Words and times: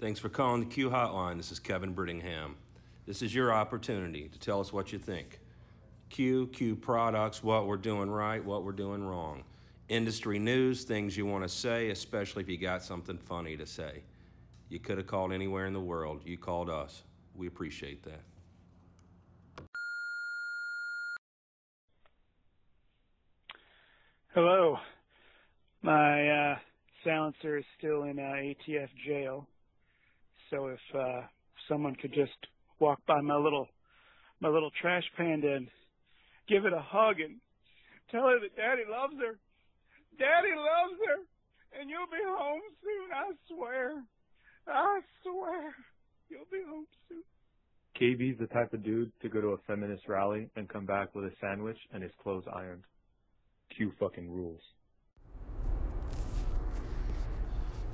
Thanks 0.00 0.18
for 0.18 0.30
calling 0.30 0.60
the 0.60 0.66
Q 0.66 0.88
Hotline. 0.88 1.36
This 1.36 1.52
is 1.52 1.58
Kevin 1.58 1.94
Brittingham. 1.94 2.54
This 3.04 3.20
is 3.20 3.34
your 3.34 3.52
opportunity 3.52 4.28
to 4.28 4.38
tell 4.38 4.58
us 4.58 4.72
what 4.72 4.94
you 4.94 4.98
think. 4.98 5.40
Q, 6.08 6.46
Q 6.46 6.74
products, 6.74 7.44
what 7.44 7.66
we're 7.66 7.76
doing 7.76 8.08
right, 8.08 8.42
what 8.42 8.64
we're 8.64 8.72
doing 8.72 9.04
wrong. 9.04 9.44
Industry 9.90 10.38
news, 10.38 10.84
things 10.84 11.18
you 11.18 11.26
want 11.26 11.44
to 11.44 11.50
say, 11.50 11.90
especially 11.90 12.42
if 12.42 12.48
you 12.48 12.56
got 12.56 12.82
something 12.82 13.18
funny 13.18 13.58
to 13.58 13.66
say. 13.66 14.02
You 14.70 14.78
could 14.78 14.96
have 14.96 15.06
called 15.06 15.34
anywhere 15.34 15.66
in 15.66 15.74
the 15.74 15.80
world. 15.80 16.22
You 16.24 16.38
called 16.38 16.70
us. 16.70 17.02
We 17.34 17.46
appreciate 17.46 18.02
that. 18.04 18.22
Hello. 24.32 24.78
My 25.82 26.52
uh, 26.52 26.58
silencer 27.04 27.58
is 27.58 27.64
still 27.76 28.04
in 28.04 28.18
uh, 28.18 28.22
ATF 28.22 28.88
jail, 29.06 29.46
so 30.50 30.66
if 30.66 30.80
uh, 30.94 31.22
someone 31.68 31.94
could 31.94 32.12
just 32.12 32.36
walk 32.78 33.00
by 33.06 33.20
my 33.20 33.36
little 33.36 33.68
my 34.40 34.48
little 34.48 34.70
trash 34.80 35.04
panda 35.16 35.54
and 35.54 35.68
give 36.48 36.64
it 36.64 36.72
a 36.72 36.80
hug 36.80 37.20
and 37.20 37.36
tell 38.10 38.22
her 38.22 38.40
that 38.40 38.56
Daddy 38.56 38.82
loves 38.90 39.14
her. 39.20 39.38
Daddy 40.18 40.54
loves 40.56 40.98
her, 41.06 41.78
and 41.80 41.88
you'll 41.88 42.10
be 42.10 42.22
home 42.24 42.62
soon. 42.82 43.10
I 43.14 43.32
swear. 43.48 44.02
I 44.66 45.00
swear, 45.22 45.74
you'll 46.28 46.50
be 46.50 46.62
home 46.66 46.86
soon. 47.08 47.22
KB's 48.00 48.38
the 48.38 48.46
type 48.46 48.72
of 48.72 48.82
dude 48.82 49.12
to 49.20 49.28
go 49.28 49.40
to 49.40 49.48
a 49.48 49.58
feminist 49.66 50.08
rally 50.08 50.48
and 50.56 50.68
come 50.68 50.86
back 50.86 51.14
with 51.14 51.24
a 51.24 51.32
sandwich 51.40 51.78
and 51.92 52.02
his 52.02 52.12
clothes 52.22 52.44
ironed. 52.52 52.84
Q 53.76 53.92
fucking 53.98 54.30
rules. 54.30 54.60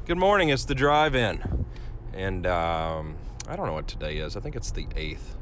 Good 0.07 0.19
morning. 0.19 0.51
It's 0.51 0.65
the 0.65 0.75
drive-in, 0.75 1.65
and 2.17 2.47
um, 2.47 3.17
I 3.47 3.57
don't 3.57 3.67
know 3.67 3.75
what 3.75 3.87
today 3.87 4.17
is. 4.17 4.37
I 4.37 4.41
think 4.41 4.57
it's 4.57 4.71
the 4.71 4.87
eighth 4.97 5.37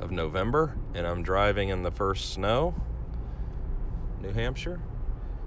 of 0.00 0.10
November, 0.10 0.76
and 0.94 1.06
I'm 1.06 1.22
driving 1.22 1.70
in 1.70 1.82
the 1.82 1.90
first 1.90 2.32
snow, 2.32 2.74
New 4.20 4.32
Hampshire. 4.32 4.80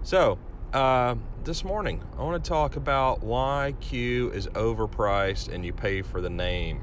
So, 0.02 0.40
uh, 0.74 1.16
this 1.44 1.64
morning, 1.64 2.04
I 2.18 2.24
want 2.24 2.44
to 2.44 2.48
talk 2.48 2.76
about 2.76 3.24
why 3.24 3.76
Q 3.80 4.32
is 4.32 4.48
overpriced 4.48 5.54
and 5.54 5.64
you 5.64 5.74
pay 5.74 6.02
for 6.02 6.22
the 6.22 6.30
name. 6.30 6.82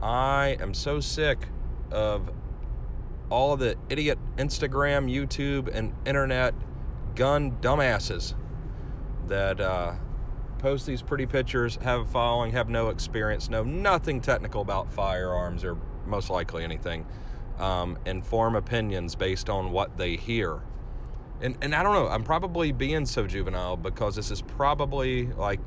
I 0.00 0.56
am 0.60 0.72
so 0.72 1.00
sick 1.00 1.48
of 1.90 2.30
all 3.30 3.52
of 3.52 3.60
the 3.60 3.76
idiot 3.90 4.18
Instagram, 4.36 5.12
YouTube, 5.12 5.68
and 5.72 5.92
internet 6.06 6.54
gun 7.14 7.52
dumbasses 7.60 8.34
that 9.26 9.60
uh, 9.60 9.94
post 10.58 10.86
these 10.86 11.02
pretty 11.02 11.26
pictures, 11.26 11.78
have 11.82 12.00
a 12.00 12.04
following, 12.06 12.52
have 12.52 12.68
no 12.68 12.88
experience, 12.88 13.48
know 13.48 13.64
nothing 13.64 14.20
technical 14.20 14.60
about 14.60 14.92
firearms 14.92 15.64
or 15.64 15.76
most 16.06 16.30
likely 16.30 16.64
anything, 16.64 17.06
um, 17.58 17.98
and 18.06 18.24
form 18.24 18.54
opinions 18.54 19.14
based 19.14 19.48
on 19.48 19.72
what 19.72 19.96
they 19.96 20.16
hear. 20.16 20.60
And, 21.40 21.56
and 21.62 21.74
I 21.74 21.82
don't 21.82 21.94
know, 21.94 22.08
I'm 22.08 22.24
probably 22.24 22.72
being 22.72 23.06
so 23.06 23.26
juvenile 23.26 23.76
because 23.76 24.16
this 24.16 24.30
is 24.30 24.42
probably 24.42 25.26
like 25.26 25.60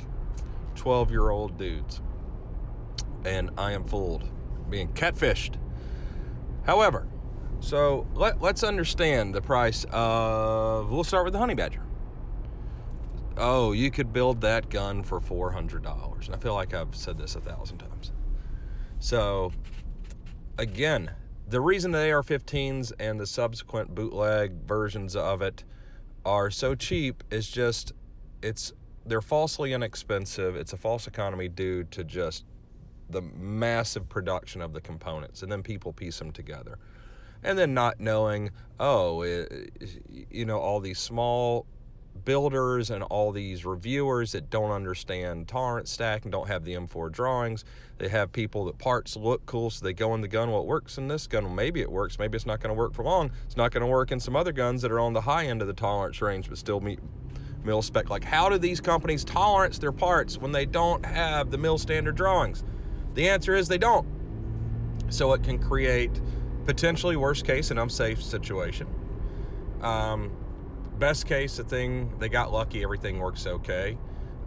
12 0.75 1.11
year 1.11 1.29
old 1.29 1.57
dudes. 1.57 2.01
And 3.23 3.51
I 3.57 3.73
am 3.73 3.85
fooled, 3.85 4.27
being 4.69 4.89
catfished. 4.89 5.55
However, 6.65 7.07
so 7.59 8.07
let, 8.15 8.41
let's 8.41 8.63
understand 8.63 9.35
the 9.35 9.41
price 9.41 9.85
of, 9.91 10.91
we'll 10.91 11.03
start 11.03 11.23
with 11.25 11.33
the 11.33 11.39
Honey 11.39 11.55
Badger. 11.55 11.83
Oh, 13.43 13.71
you 13.71 13.89
could 13.89 14.13
build 14.13 14.41
that 14.41 14.69
gun 14.69 15.01
for 15.01 15.19
$400. 15.19 16.27
And 16.27 16.35
I 16.35 16.37
feel 16.37 16.53
like 16.53 16.75
I've 16.75 16.95
said 16.95 17.17
this 17.17 17.35
a 17.35 17.41
thousand 17.41 17.79
times. 17.79 18.11
So, 18.99 19.51
again, 20.59 21.09
the 21.47 21.59
reason 21.59 21.89
the 21.89 22.11
AR 22.11 22.21
15s 22.21 22.93
and 22.99 23.19
the 23.19 23.25
subsequent 23.25 23.95
bootleg 23.95 24.67
versions 24.67 25.15
of 25.15 25.41
it 25.41 25.63
are 26.23 26.51
so 26.51 26.75
cheap 26.75 27.23
is 27.31 27.49
just 27.49 27.93
it's 28.43 28.73
they're 29.07 29.21
falsely 29.21 29.73
inexpensive. 29.73 30.55
It's 30.55 30.73
a 30.73 30.77
false 30.77 31.07
economy 31.07 31.47
due 31.47 31.83
to 31.85 32.03
just 32.03 32.45
the 33.09 33.23
massive 33.23 34.07
production 34.07 34.61
of 34.61 34.73
the 34.73 34.81
components, 34.81 35.41
and 35.41 35.51
then 35.51 35.63
people 35.63 35.91
piece 35.91 36.19
them 36.19 36.31
together 36.31 36.77
and 37.43 37.57
then 37.57 37.73
not 37.73 37.99
knowing, 37.99 38.51
oh, 38.79 39.23
it, 39.23 39.71
you 40.29 40.45
know, 40.45 40.59
all 40.59 40.79
these 40.79 40.99
small 40.99 41.65
builders 42.25 42.89
and 42.89 43.03
all 43.03 43.31
these 43.31 43.65
reviewers 43.65 44.31
that 44.31 44.49
don't 44.49 44.71
understand 44.71 45.47
tolerance 45.47 45.91
stack 45.91 46.23
and 46.23 46.31
don't 46.31 46.47
have 46.47 46.63
the 46.63 46.73
M4 46.73 47.11
drawings. 47.11 47.63
They 47.97 48.09
have 48.09 48.31
people 48.31 48.65
that 48.65 48.77
parts 48.77 49.15
look 49.15 49.45
cool, 49.45 49.69
so 49.69 49.83
they 49.83 49.93
go 49.93 50.13
in 50.15 50.21
the 50.21 50.27
gun. 50.27 50.51
Well, 50.51 50.61
it 50.61 50.67
works 50.67 50.97
in 50.97 51.07
this 51.07 51.27
gun. 51.27 51.45
Well, 51.45 51.53
maybe 51.53 51.81
it 51.81 51.91
works. 51.91 52.17
Maybe 52.17 52.35
it's 52.35 52.45
not 52.45 52.59
going 52.59 52.73
to 52.73 52.79
work 52.79 52.93
for 52.93 53.03
long. 53.03 53.31
It's 53.45 53.57
not 53.57 53.71
going 53.71 53.81
to 53.81 53.87
work 53.87 54.11
in 54.11 54.19
some 54.19 54.35
other 54.35 54.51
guns 54.51 54.81
that 54.81 54.91
are 54.91 54.99
on 54.99 55.13
the 55.13 55.21
high 55.21 55.45
end 55.45 55.61
of 55.61 55.67
the 55.67 55.73
tolerance 55.73 56.21
range, 56.21 56.49
but 56.49 56.57
still 56.57 56.79
meet 56.79 56.99
mil 57.63 57.81
spec. 57.81 58.09
Like, 58.09 58.23
how 58.23 58.49
do 58.49 58.57
these 58.57 58.81
companies 58.81 59.23
tolerance 59.23 59.77
their 59.77 59.91
parts 59.91 60.37
when 60.37 60.51
they 60.51 60.65
don't 60.65 61.05
have 61.05 61.51
the 61.51 61.57
mil 61.57 61.77
standard 61.77 62.15
drawings? 62.15 62.63
The 63.13 63.29
answer 63.29 63.55
is 63.55 63.67
they 63.67 63.77
don't. 63.77 64.07
So 65.09 65.33
it 65.33 65.43
can 65.43 65.59
create 65.59 66.21
potentially 66.65 67.17
worst 67.17 67.45
case 67.45 67.71
and 67.71 67.79
unsafe 67.79 68.21
situation. 68.21 68.87
Um, 69.81 70.31
best 71.01 71.25
case, 71.25 71.57
the 71.57 71.63
thing 71.63 72.17
they 72.19 72.29
got 72.29 72.51
lucky, 72.51 72.83
everything 72.83 73.19
works 73.19 73.47
okay. 73.47 73.97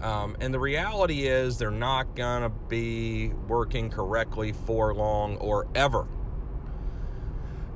Um, 0.01 0.37
and 0.41 0.55
the 0.55 0.61
reality 0.61 1.27
is 1.27 1.59
they're 1.59 1.71
not 1.71 2.15
gonna 2.15 2.51
be 2.51 3.29
working 3.49 3.91
correctly 3.91 4.53
for 4.53 4.95
long 4.95 5.37
or 5.39 5.67
ever. 5.75 6.07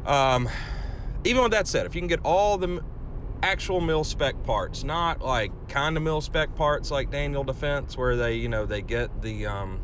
Um, 0.06 0.48
even 1.24 1.42
with 1.42 1.52
that 1.52 1.66
said, 1.66 1.86
if 1.86 1.94
you 1.94 2.00
can 2.00 2.08
get 2.08 2.20
all 2.24 2.56
the 2.56 2.82
actual 3.42 3.80
mil 3.80 4.04
spec 4.04 4.42
parts, 4.44 4.84
not 4.84 5.20
like 5.20 5.50
kind 5.68 5.96
of 5.96 6.02
mil 6.02 6.20
spec 6.20 6.54
parts 6.54 6.90
like 6.90 7.10
Daniel 7.10 7.44
Defense, 7.44 7.96
where 7.96 8.16
they, 8.16 8.34
you 8.34 8.48
know, 8.48 8.64
they 8.64 8.82
get 8.82 9.22
the 9.22 9.46
um, 9.46 9.80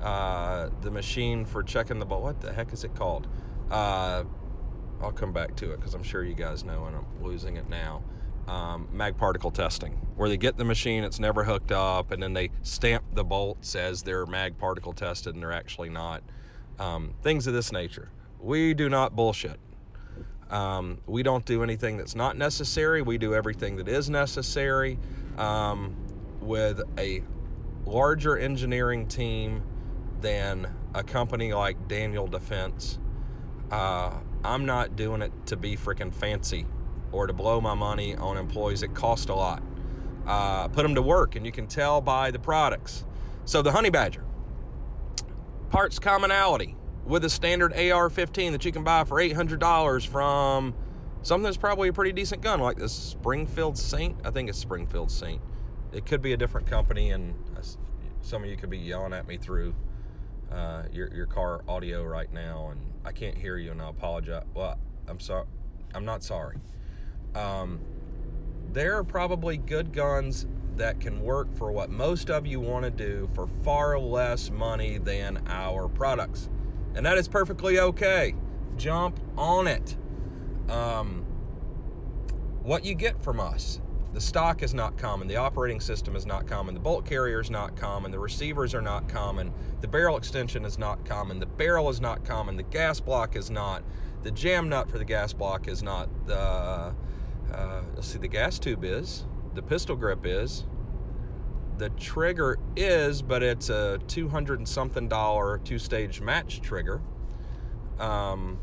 uh, 0.00 0.70
the 0.80 0.90
machine 0.90 1.44
for 1.44 1.62
checking 1.62 1.98
the 1.98 2.06
ball. 2.06 2.22
What 2.22 2.40
the 2.40 2.52
heck 2.52 2.72
is 2.72 2.84
it 2.84 2.94
called? 2.94 3.26
Uh, 3.70 4.24
I'll 5.02 5.12
come 5.12 5.32
back 5.32 5.56
to 5.56 5.72
it 5.72 5.78
because 5.78 5.94
I'm 5.94 6.02
sure 6.02 6.22
you 6.22 6.34
guys 6.34 6.64
know 6.64 6.86
and 6.86 6.96
I'm 6.96 7.06
losing 7.22 7.56
it 7.56 7.68
now. 7.68 8.02
Um, 8.46 8.88
mag 8.92 9.16
particle 9.16 9.52
testing, 9.52 9.92
where 10.16 10.28
they 10.28 10.36
get 10.36 10.56
the 10.56 10.64
machine, 10.64 11.04
it's 11.04 11.20
never 11.20 11.44
hooked 11.44 11.70
up, 11.70 12.10
and 12.10 12.20
then 12.20 12.32
they 12.32 12.50
stamp 12.62 13.04
the 13.12 13.22
bolts 13.22 13.76
as 13.76 14.02
they're 14.02 14.26
mag 14.26 14.58
particle 14.58 14.92
tested 14.92 15.34
and 15.34 15.42
they're 15.42 15.52
actually 15.52 15.90
not. 15.90 16.22
Um, 16.78 17.14
things 17.22 17.46
of 17.46 17.54
this 17.54 17.70
nature. 17.70 18.10
We 18.40 18.74
do 18.74 18.88
not 18.88 19.14
bullshit. 19.14 19.60
Um, 20.50 21.00
we 21.06 21.22
don't 21.22 21.44
do 21.44 21.62
anything 21.62 21.96
that's 21.96 22.14
not 22.14 22.36
necessary. 22.36 23.00
We 23.00 23.16
do 23.16 23.34
everything 23.34 23.76
that 23.76 23.88
is 23.88 24.10
necessary 24.10 24.98
um, 25.38 25.96
with 26.40 26.82
a 26.98 27.22
larger 27.86 28.36
engineering 28.36 29.06
team 29.06 29.62
than 30.20 30.72
a 30.94 31.02
company 31.02 31.52
like 31.52 31.88
Daniel 31.88 32.26
Defense. 32.26 32.98
Uh, 33.70 34.18
I'm 34.44 34.66
not 34.66 34.96
doing 34.96 35.22
it 35.22 35.32
to 35.46 35.56
be 35.56 35.76
freaking 35.76 36.12
fancy 36.12 36.66
or 37.12 37.26
to 37.26 37.32
blow 37.32 37.60
my 37.60 37.74
money 37.74 38.16
on 38.16 38.36
employees 38.36 38.80
that 38.80 38.94
cost 38.94 39.28
a 39.28 39.34
lot. 39.34 39.62
Uh, 40.26 40.68
put 40.68 40.82
them 40.82 40.94
to 40.94 41.02
work, 41.02 41.36
and 41.36 41.44
you 41.44 41.52
can 41.52 41.66
tell 41.66 42.00
by 42.00 42.30
the 42.30 42.38
products. 42.38 43.04
So 43.44 43.60
the 43.60 43.72
Honey 43.72 43.90
Badger, 43.90 44.24
parts 45.70 45.98
commonality 45.98 46.76
with 47.04 47.24
a 47.24 47.30
standard 47.30 47.72
AR-15 47.72 48.52
that 48.52 48.64
you 48.64 48.72
can 48.72 48.84
buy 48.84 49.04
for 49.04 49.16
$800 49.16 50.06
from 50.06 50.74
something 51.22 51.42
that's 51.42 51.56
probably 51.56 51.88
a 51.88 51.92
pretty 51.92 52.12
decent 52.12 52.42
gun, 52.42 52.60
like 52.60 52.76
the 52.76 52.88
Springfield 52.88 53.76
Saint. 53.76 54.16
I 54.24 54.30
think 54.30 54.48
it's 54.48 54.58
Springfield 54.58 55.10
Saint. 55.10 55.42
It 55.92 56.06
could 56.06 56.22
be 56.22 56.32
a 56.32 56.36
different 56.36 56.66
company, 56.68 57.10
and 57.10 57.34
some 58.22 58.44
of 58.44 58.48
you 58.48 58.56
could 58.56 58.70
be 58.70 58.78
yelling 58.78 59.12
at 59.12 59.26
me 59.26 59.36
through 59.36 59.74
uh, 60.52 60.82
your 60.92 61.12
your 61.14 61.26
car 61.26 61.62
audio 61.66 62.04
right 62.04 62.32
now, 62.32 62.68
and 62.70 62.80
I 63.04 63.12
can't 63.12 63.36
hear 63.36 63.56
you, 63.56 63.70
and 63.70 63.80
I 63.80 63.88
apologize. 63.88 64.44
Well, 64.54 64.78
I'm 65.08 65.20
sorry. 65.20 65.46
I'm 65.94 66.04
not 66.04 66.22
sorry. 66.22 66.58
Um, 67.34 67.80
there 68.72 68.96
are 68.96 69.04
probably 69.04 69.56
good 69.56 69.92
guns 69.92 70.46
that 70.76 71.00
can 71.00 71.22
work 71.22 71.54
for 71.56 71.70
what 71.70 71.90
most 71.90 72.30
of 72.30 72.46
you 72.46 72.60
want 72.60 72.84
to 72.84 72.90
do 72.90 73.28
for 73.34 73.46
far 73.62 73.98
less 73.98 74.50
money 74.50 74.98
than 74.98 75.42
our 75.46 75.88
products, 75.88 76.48
and 76.94 77.04
that 77.06 77.18
is 77.18 77.28
perfectly 77.28 77.78
okay. 77.78 78.34
Jump 78.76 79.20
on 79.36 79.66
it. 79.66 79.96
Um, 80.68 81.24
what 82.62 82.84
you 82.84 82.94
get 82.94 83.22
from 83.22 83.40
us 83.40 83.80
the 84.12 84.20
stock 84.20 84.62
is 84.62 84.74
not 84.74 84.98
common. 84.98 85.28
The 85.28 85.36
operating 85.36 85.80
system 85.80 86.16
is 86.16 86.26
not 86.26 86.46
common. 86.46 86.74
The 86.74 86.80
bolt 86.80 87.06
carrier 87.06 87.40
is 87.40 87.50
not 87.50 87.76
common. 87.76 88.10
The 88.10 88.18
receivers 88.18 88.74
are 88.74 88.82
not 88.82 89.08
common. 89.08 89.52
The 89.80 89.88
barrel 89.88 90.16
extension 90.16 90.64
is 90.64 90.78
not 90.78 91.04
common. 91.04 91.38
The 91.40 91.46
barrel 91.46 91.88
is 91.88 92.00
not 92.00 92.24
common. 92.24 92.56
The 92.56 92.62
gas 92.64 93.00
block 93.00 93.36
is 93.36 93.50
not. 93.50 93.82
The 94.22 94.30
jam 94.30 94.68
nut 94.68 94.90
for 94.90 94.98
the 94.98 95.04
gas 95.04 95.32
block 95.32 95.68
is 95.68 95.82
not. 95.82 96.08
The 96.26 96.94
uh, 97.52 97.82
let's 97.94 98.08
see, 98.08 98.18
the 98.18 98.28
gas 98.28 98.58
tube 98.58 98.84
is. 98.84 99.24
The 99.54 99.62
pistol 99.62 99.96
grip 99.96 100.26
is. 100.26 100.64
the 101.78 101.90
trigger 101.90 102.58
is, 102.76 103.22
but 103.22 103.42
it's 103.42 103.68
a 103.70 103.98
200 104.08 104.60
and 104.60 104.68
something 104.68 105.08
dollar 105.08 105.58
two 105.58 105.78
stage 105.78 106.20
match 106.20 106.60
trigger. 106.60 107.00
Um, 107.98 108.58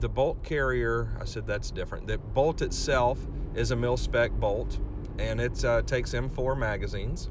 the 0.00 0.08
bolt 0.08 0.42
carrier, 0.42 1.16
I 1.20 1.24
said 1.24 1.46
that's 1.46 1.70
different. 1.70 2.06
The 2.06 2.18
bolt 2.18 2.62
itself 2.62 3.18
is 3.54 3.70
a 3.70 3.76
mil 3.76 3.96
spec 3.96 4.32
bolt, 4.32 4.78
and 5.18 5.40
it 5.40 5.64
uh, 5.64 5.82
takes 5.82 6.12
M4 6.12 6.56
magazines. 6.58 7.30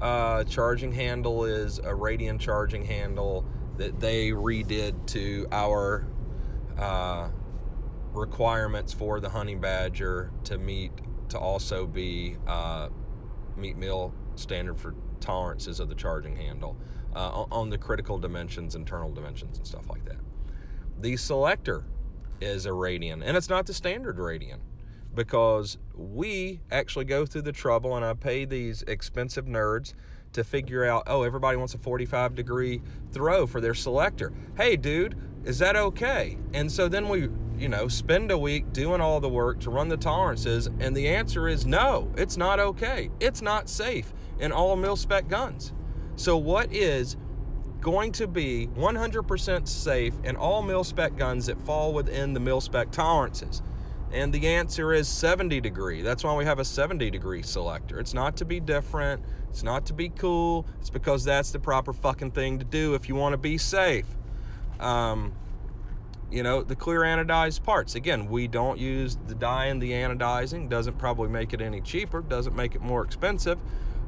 Uh, 0.00 0.44
charging 0.44 0.92
handle 0.92 1.44
is 1.44 1.78
a 1.78 1.92
Radian 1.92 2.38
charging 2.38 2.84
handle 2.84 3.44
that 3.76 3.98
they 4.00 4.30
redid 4.30 5.06
to 5.06 5.46
our 5.50 6.06
uh, 6.78 7.28
requirements 8.12 8.92
for 8.92 9.20
the 9.20 9.28
honey 9.28 9.54
badger 9.54 10.30
to 10.44 10.58
meet 10.58 10.92
to 11.28 11.38
also 11.38 11.86
be 11.86 12.36
uh, 12.46 12.88
meet 13.56 13.76
mil 13.76 14.14
standard 14.36 14.78
for 14.78 14.94
tolerances 15.20 15.80
of 15.80 15.88
the 15.88 15.94
charging 15.94 16.36
handle 16.36 16.76
uh, 17.14 17.44
on 17.50 17.70
the 17.70 17.78
critical 17.78 18.18
dimensions, 18.18 18.74
internal 18.74 19.12
dimensions, 19.12 19.58
and 19.58 19.66
stuff 19.66 19.88
like 19.90 20.04
that. 20.04 20.18
The 21.00 21.16
selector 21.16 21.84
is 22.40 22.66
a 22.66 22.70
radian, 22.70 23.22
and 23.24 23.36
it's 23.36 23.48
not 23.48 23.66
the 23.66 23.74
standard 23.74 24.16
radian 24.16 24.58
because 25.14 25.78
we 25.94 26.60
actually 26.70 27.04
go 27.04 27.24
through 27.24 27.42
the 27.42 27.52
trouble, 27.52 27.96
and 27.96 28.04
I 28.04 28.14
pay 28.14 28.44
these 28.44 28.82
expensive 28.82 29.46
nerds 29.46 29.94
to 30.32 30.44
figure 30.44 30.84
out 30.84 31.04
oh, 31.06 31.22
everybody 31.22 31.56
wants 31.56 31.74
a 31.74 31.78
45 31.78 32.34
degree 32.34 32.82
throw 33.12 33.46
for 33.46 33.60
their 33.60 33.74
selector. 33.74 34.32
Hey, 34.56 34.76
dude, 34.76 35.16
is 35.44 35.58
that 35.60 35.76
okay? 35.76 36.36
And 36.52 36.70
so 36.70 36.88
then 36.88 37.08
we, 37.08 37.28
you 37.56 37.68
know, 37.68 37.88
spend 37.88 38.30
a 38.30 38.38
week 38.38 38.72
doing 38.72 39.00
all 39.00 39.20
the 39.20 39.28
work 39.28 39.60
to 39.60 39.70
run 39.70 39.88
the 39.88 39.96
tolerances, 39.96 40.68
and 40.80 40.96
the 40.96 41.08
answer 41.08 41.48
is 41.48 41.64
no, 41.64 42.12
it's 42.16 42.36
not 42.36 42.58
okay. 42.58 43.10
It's 43.20 43.40
not 43.40 43.68
safe 43.68 44.12
in 44.40 44.52
all 44.52 44.76
mil 44.76 44.96
spec 44.96 45.28
guns. 45.28 45.72
So, 46.16 46.36
what 46.36 46.72
is 46.72 47.16
going 47.80 48.12
to 48.12 48.26
be 48.26 48.68
100% 48.76 49.68
safe 49.68 50.14
in 50.24 50.36
all 50.36 50.62
mil 50.62 50.84
spec 50.84 51.16
guns 51.16 51.46
that 51.46 51.60
fall 51.60 51.92
within 51.92 52.34
the 52.34 52.40
mil 52.40 52.60
spec 52.60 52.90
tolerances? 52.90 53.62
And 54.10 54.32
the 54.32 54.46
answer 54.46 54.92
is 54.92 55.06
70 55.06 55.60
degree. 55.60 56.00
That's 56.00 56.24
why 56.24 56.34
we 56.34 56.44
have 56.46 56.58
a 56.58 56.64
70 56.64 57.10
degree 57.10 57.42
selector. 57.42 58.00
It's 58.00 58.14
not 58.14 58.36
to 58.38 58.44
be 58.44 58.58
different, 58.58 59.22
it's 59.50 59.62
not 59.62 59.86
to 59.86 59.92
be 59.92 60.08
cool, 60.08 60.66
it's 60.80 60.90
because 60.90 61.24
that's 61.24 61.50
the 61.50 61.58
proper 61.58 61.92
fucking 61.92 62.30
thing 62.30 62.58
to 62.58 62.64
do 62.64 62.94
if 62.94 63.08
you 63.08 63.14
want 63.14 63.34
to 63.34 63.38
be 63.38 63.58
safe. 63.58 64.06
Um, 64.80 65.32
you 66.30 66.42
know, 66.42 66.62
the 66.62 66.76
clear 66.76 67.00
anodized 67.00 67.62
parts. 67.62 67.94
Again, 67.94 68.28
we 68.28 68.48
don't 68.48 68.78
use 68.78 69.18
the 69.26 69.34
dye 69.34 69.66
in 69.66 69.78
the 69.78 69.92
anodizing, 69.92 70.68
doesn't 70.68 70.98
probably 70.98 71.28
make 71.28 71.52
it 71.52 71.60
any 71.60 71.80
cheaper, 71.80 72.20
doesn't 72.20 72.54
make 72.54 72.74
it 72.74 72.82
more 72.82 73.02
expensive. 73.02 73.58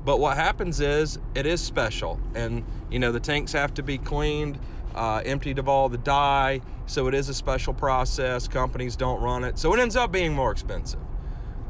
But 0.04 0.18
what 0.18 0.36
happens 0.36 0.80
is 0.80 1.18
it 1.34 1.46
is 1.46 1.60
special, 1.60 2.18
and 2.34 2.64
you 2.90 2.98
know 2.98 3.12
the 3.12 3.20
tanks 3.20 3.52
have 3.52 3.74
to 3.74 3.82
be 3.82 3.98
cleaned, 3.98 4.58
uh, 4.94 5.22
emptied 5.24 5.58
of 5.58 5.68
all 5.68 5.88
the 5.88 5.98
dye. 5.98 6.60
So 6.86 7.06
it 7.06 7.14
is 7.14 7.28
a 7.28 7.34
special 7.34 7.74
process. 7.74 8.48
Companies 8.48 8.96
don't 8.96 9.20
run 9.20 9.44
it, 9.44 9.58
so 9.58 9.74
it 9.74 9.80
ends 9.80 9.96
up 9.96 10.10
being 10.10 10.32
more 10.32 10.50
expensive. 10.50 11.00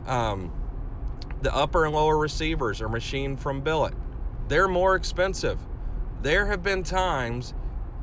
Um, 0.06 0.52
the 1.42 1.54
upper 1.54 1.84
and 1.84 1.94
lower 1.94 2.16
receivers 2.18 2.80
are 2.80 2.88
machined 2.88 3.40
from 3.40 3.62
billet. 3.62 3.94
They're 4.48 4.68
more 4.68 4.94
expensive. 4.94 5.58
There 6.22 6.46
have 6.46 6.62
been 6.62 6.82
times 6.82 7.54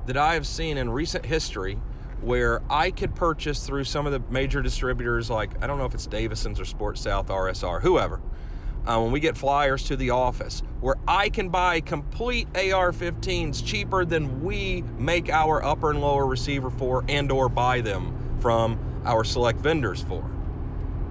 that 0.07 0.17
I 0.17 0.33
have 0.33 0.47
seen 0.47 0.77
in 0.77 0.89
recent 0.89 1.25
history 1.25 1.79
where 2.21 2.61
I 2.69 2.91
could 2.91 3.15
purchase 3.15 3.65
through 3.65 3.83
some 3.83 4.07
of 4.07 4.11
the 4.11 4.21
major 4.31 4.61
distributors, 4.61 5.29
like 5.29 5.51
I 5.63 5.67
don't 5.67 5.77
know 5.77 5.85
if 5.85 5.93
it's 5.93 6.07
Davidson's 6.07 6.59
or 6.59 6.65
Sports 6.65 7.01
South, 7.01 7.27
RSR, 7.27 7.81
whoever 7.81 8.21
uh, 8.87 8.99
when 8.99 9.11
we 9.11 9.19
get 9.19 9.37
flyers 9.37 9.83
to 9.83 9.95
the 9.95 10.11
office 10.11 10.63
where 10.79 10.95
I 11.07 11.29
can 11.29 11.49
buy 11.49 11.81
complete 11.81 12.47
AR-15s 12.55 13.65
cheaper 13.65 14.05
than 14.05 14.43
we 14.43 14.83
make 14.97 15.29
our 15.29 15.63
upper 15.63 15.89
and 15.89 16.01
lower 16.01 16.25
receiver 16.25 16.69
for 16.69 17.03
and 17.09 17.31
or 17.31 17.49
buy 17.49 17.81
them 17.81 18.37
from 18.39 18.79
our 19.05 19.23
select 19.23 19.59
vendors 19.59 20.01
for. 20.01 20.29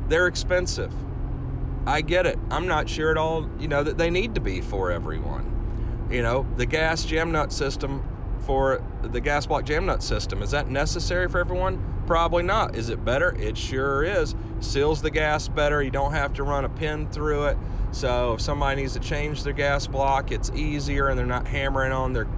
They're 0.09 0.27
expensive. 0.27 0.93
I 1.87 2.01
get 2.01 2.27
it. 2.27 2.39
I'm 2.51 2.67
not 2.67 2.89
sure 2.89 3.11
at 3.11 3.17
all, 3.17 3.49
you 3.59 3.69
know, 3.69 3.83
that 3.83 3.99
they 3.99 4.11
need 4.11 4.35
to 4.37 4.41
be 4.41 4.61
for 4.61 4.91
everyone. 4.91 6.09
You 6.11 6.23
know, 6.23 6.47
the 6.57 6.67
gas 6.67 7.05
jam 7.05 7.33
nut 7.33 7.53
system 7.53 8.03
for 8.47 8.83
the 9.03 9.21
gas 9.21 9.45
block 9.45 9.65
jam 9.65 9.87
nut 9.87 10.03
system, 10.03 10.41
is 10.41 10.53
that 10.53 10.71
necessary 10.71 11.29
for 11.29 11.41
everyone? 11.41 11.83
Probably 12.07 12.45
not. 12.45 12.77
Is 12.77 12.89
it 12.89 13.05
better? 13.05 13.35
It 13.37 13.59
sure 13.59 14.05
is. 14.05 14.37
Seals 14.61 15.03
the 15.03 15.11
gas 15.11 15.49
better. 15.49 15.83
You 15.83 15.91
don't 15.91 16.13
have 16.13 16.33
to 16.35 16.45
run 16.45 16.65
a 16.65 16.69
pin 16.69 17.11
through 17.11 17.47
it. 17.47 17.59
So 17.91 18.35
if 18.35 18.41
somebody 18.41 18.83
needs 18.83 18.93
to 18.93 19.01
change 19.01 19.43
their 19.43 19.53
gas 19.53 19.89
block, 19.89 20.31
it's 20.31 20.51
easier 20.51 21.09
and 21.09 21.19
they're 21.19 21.27
not 21.27 21.49
hammering 21.49 21.93
on 21.93 22.13
their 22.13 22.29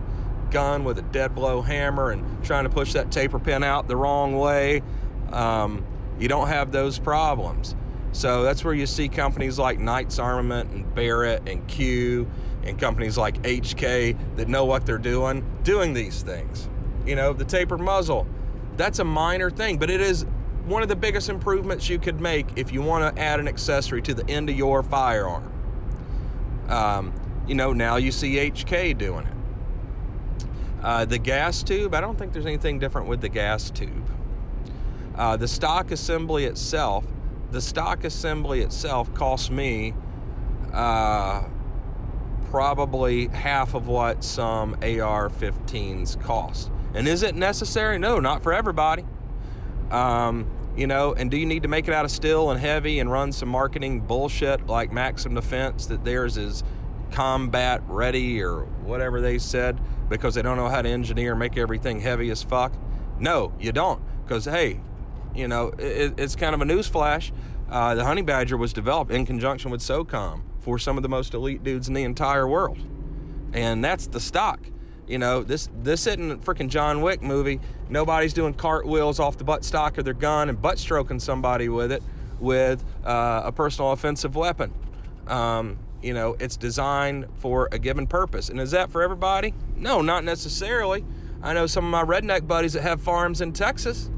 gun 0.51 0.85
with 0.85 0.99
a 0.99 1.03
dead 1.03 1.35
blow 1.35 1.61
hammer 1.61 2.11
and 2.11 2.43
trying 2.43 2.65
to 2.65 2.71
push 2.71 2.95
that 2.95 3.13
taper 3.13 3.39
pin 3.39 3.63
out 3.63 3.87
the 3.87 3.97
wrong 3.97 4.39
way. 4.39 4.83
Um, 5.31 5.85
you 6.19 6.29
don't 6.29 6.49
have 6.49 6.73
those 6.73 6.99
problems. 6.99 7.77
So 8.13 8.43
that's 8.43 8.65
where 8.65 8.73
you 8.73 8.87
see 8.87 9.09
companies 9.09 9.59
like 9.59 9.79
Knights 9.79 10.19
Armament 10.19 10.71
and 10.71 10.95
Barrett 10.95 11.47
and 11.47 11.67
Q 11.69 12.31
and 12.69 12.79
companies 12.79 13.19
like 13.19 13.43
HK 13.43 14.37
that 14.37 14.49
know 14.49 14.65
what 14.65 14.87
they're 14.87 14.99
doing 14.99 15.45
doing 15.63 15.93
these 15.93 16.23
things. 16.23 16.69
You 17.07 17.17
know, 17.17 17.33
the 17.33 17.45
tapered 17.45 17.81
muzzle 17.81 18.27
that's 18.79 19.01
a 19.01 19.05
minor 19.05 19.51
thing, 19.51 19.77
but 19.77 19.91
it 19.91 20.01
is 20.01 20.25
one 20.65 20.83
of 20.83 20.89
the 20.89 20.97
biggest 20.97 21.29
improvements 21.29 21.89
you 21.89 21.99
could 21.99 22.21
make 22.21 22.47
if 22.57 22.73
you 22.73 22.81
want 22.81 23.15
to 23.15 23.21
add 23.21 23.41
an 23.41 23.49
accessory 23.49 24.01
to 24.03 24.15
the 24.15 24.29
end 24.31 24.49
of 24.49 24.57
your 24.57 24.83
firearm. 24.83 25.53
Um, 26.69 27.13
you 27.47 27.55
know, 27.55 27.73
now 27.73 27.97
you 27.97 28.13
see 28.13 28.37
HK 28.37 28.97
doing 28.97 29.27
it. 29.27 30.47
Uh, 30.83 31.05
the 31.05 31.19
gas 31.19 31.63
tube, 31.63 31.93
I 31.93 32.01
don't 32.01 32.17
think 32.17 32.33
there's 32.33 32.47
anything 32.47 32.79
different 32.79 33.09
with 33.09 33.21
the 33.21 33.29
gas 33.29 33.71
tube. 33.71 34.09
Uh, 35.17 35.37
the 35.37 35.49
stock 35.49 35.91
assembly 35.91 36.45
itself, 36.45 37.05
the 37.51 37.61
stock 37.61 38.05
assembly 38.05 38.61
itself 38.61 39.13
cost 39.15 39.51
me 39.51 39.93
uh, 40.73 41.43
probably 42.51 43.29
half 43.29 43.75
of 43.75 43.89
what 43.89 44.25
some 44.25 44.75
AR 44.75 45.29
15s 45.29 46.21
cost. 46.23 46.71
And 46.95 47.07
is 47.07 47.23
it 47.23 47.35
necessary? 47.35 47.99
No, 47.99 48.21
not 48.21 48.43
for 48.43 48.53
everybody. 48.53 49.05
Um, 49.91 50.51
you 50.77 50.87
know, 50.87 51.13
and 51.13 51.31
do 51.31 51.37
you 51.37 51.47
need 51.47 51.63
to 51.65 51.69
make 51.69 51.89
it 51.89 51.95
out 51.95 52.05
of 52.05 52.11
steel 52.11 52.51
and 52.51 52.61
heavy 52.61 53.01
and 53.01 53.11
run 53.11 53.33
some 53.33 53.49
marketing 53.49 54.01
bullshit 54.01 54.67
like 54.67 54.93
Maxim 54.93 55.35
Defense 55.35 55.87
that 55.87 56.05
theirs 56.05 56.37
is 56.37 56.63
combat 57.11 57.83
ready 57.87 58.43
or 58.43 58.63
whatever 58.85 59.21
they 59.21 59.39
said 59.39 59.81
because 60.09 60.35
they 60.35 60.43
don't 60.43 60.57
know 60.57 60.69
how 60.69 60.81
to 60.81 60.89
engineer 60.89 61.35
make 61.35 61.57
everything 61.57 62.01
heavy 62.01 62.31
as 62.31 62.43
fuck? 62.43 62.73
No, 63.19 63.53
you 63.59 63.73
don't. 63.73 64.01
Because, 64.25 64.45
hey, 64.45 64.81
you 65.35 65.49
know, 65.49 65.73
it, 65.79 66.15
it's 66.17 66.37
kind 66.37 66.55
of 66.55 66.63
a 66.63 66.65
newsflash. 66.65 67.33
Uh, 67.69 67.95
the 67.95 68.05
Honey 68.05 68.23
Badger 68.23 68.57
was 68.57 68.73
developed 68.73 69.11
in 69.11 69.27
conjunction 69.27 69.71
with 69.71 69.81
SOCOM 69.81 70.43
for 70.61 70.79
some 70.79 70.97
of 70.97 71.03
the 71.03 71.09
most 71.09 71.35
elite 71.35 71.63
dudes 71.63 71.89
in 71.89 71.95
the 71.95 72.05
entire 72.05 72.47
world. 72.47 72.79
And 73.53 73.85
that's 73.85 74.07
the 74.07 74.21
stock. 74.21 74.61
You 75.07 75.19
know, 75.19 75.43
this 75.43 75.71
this 75.83 76.07
isn't 76.07 76.31
a 76.31 76.37
freaking 76.37 76.69
John 76.69 77.01
Wick 77.01 77.23
movie. 77.23 77.61
Nobody's 77.89 78.35
doing 78.35 78.53
cartwheels 78.53 79.19
off 79.19 79.39
the 79.39 79.45
buttstock 79.45 79.97
of 79.97 80.05
their 80.05 80.15
gun 80.15 80.51
and 80.51 80.61
butt 80.61 80.79
stroking 80.79 81.19
somebody 81.19 81.71
with 81.71 81.93
it 81.93 82.03
with 82.39 82.85
uh, 83.05 83.43
a 83.45 83.53
personal 83.53 83.93
offensive 83.93 84.37
weapon. 84.37 84.73
Um, 85.27 85.79
you 86.03 86.15
know, 86.15 86.37
it's 86.39 86.57
designed 86.57 87.27
for 87.39 87.69
a 87.73 87.79
given 87.79 88.07
purpose. 88.07 88.51
And 88.51 88.61
is 88.61 88.71
that 88.73 88.91
for 88.91 89.03
everybody? 89.03 89.55
No, 89.77 90.03
not 90.03 90.25
necessarily. 90.25 91.05
I 91.43 91.55
know 91.55 91.67
some 91.67 91.85
of 91.85 91.91
my 91.91 92.05
redneck 92.05 92.47
buddies 92.47 92.75
that 92.75 92.83
have 92.83 93.01
farms 93.01 93.41
in 93.41 93.53
Texas. 93.53 94.11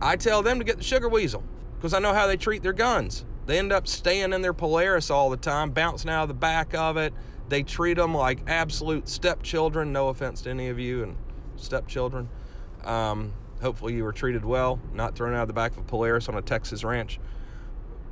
I 0.00 0.16
tell 0.16 0.42
them 0.42 0.58
to 0.58 0.64
get 0.64 0.78
the 0.78 0.84
sugar 0.84 1.08
weasel 1.08 1.42
because 1.76 1.92
I 1.92 1.98
know 1.98 2.14
how 2.14 2.26
they 2.26 2.36
treat 2.36 2.62
their 2.62 2.72
guns. 2.72 3.24
They 3.46 3.58
end 3.58 3.72
up 3.72 3.88
staying 3.88 4.32
in 4.32 4.42
their 4.42 4.52
Polaris 4.52 5.10
all 5.10 5.30
the 5.30 5.36
time, 5.36 5.70
bouncing 5.70 6.10
out 6.10 6.22
of 6.22 6.28
the 6.28 6.34
back 6.34 6.74
of 6.74 6.96
it, 6.96 7.12
they 7.52 7.62
treat 7.62 7.98
them 7.98 8.14
like 8.14 8.40
absolute 8.46 9.08
stepchildren. 9.08 9.92
No 9.92 10.08
offense 10.08 10.40
to 10.42 10.50
any 10.50 10.68
of 10.68 10.78
you 10.78 11.02
and 11.02 11.16
stepchildren. 11.56 12.30
Um, 12.82 13.34
hopefully 13.60 13.94
you 13.94 14.04
were 14.04 14.12
treated 14.12 14.42
well, 14.42 14.80
not 14.94 15.14
thrown 15.14 15.34
out 15.34 15.42
of 15.42 15.48
the 15.48 15.54
back 15.54 15.72
of 15.72 15.78
a 15.78 15.82
Polaris 15.82 16.30
on 16.30 16.34
a 16.34 16.40
Texas 16.40 16.82
ranch. 16.82 17.20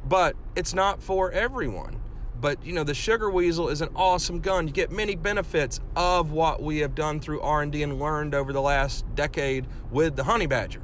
But 0.05 0.37
it's 0.57 0.75
not 0.75 1.03
for 1.03 1.33
everyone. 1.33 2.03
But 2.39 2.63
you 2.65 2.75
know, 2.75 2.85
the 2.85 2.93
Sugar 2.93 3.31
Weasel 3.31 3.71
is 3.71 3.81
an 3.81 3.89
awesome 3.97 4.41
gun. 4.41 4.67
You 4.67 4.75
get 4.75 4.91
many 4.91 5.17
benefits 5.17 5.81
of 5.97 6.33
what 6.33 6.63
we 6.63 6.81
have 6.81 6.95
done 6.95 7.19
through 7.19 7.41
R&D 7.41 7.83
and 7.83 7.99
learned 7.99 8.35
over 8.35 8.53
the 8.53 8.61
last 8.61 9.07
decade 9.15 9.67
with 9.91 10.17
the 10.17 10.25
Honey 10.25 10.47
Badger. 10.47 10.83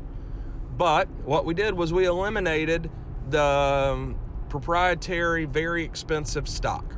But 0.79 1.09
what 1.25 1.45
we 1.45 1.53
did 1.53 1.75
was 1.75 1.93
we 1.93 2.07
eliminated 2.07 2.91
the 3.29 3.43
um, 3.43 4.19
proprietary, 4.61 5.45
very 5.45 5.85
expensive 5.85 6.49
stock 6.49 6.97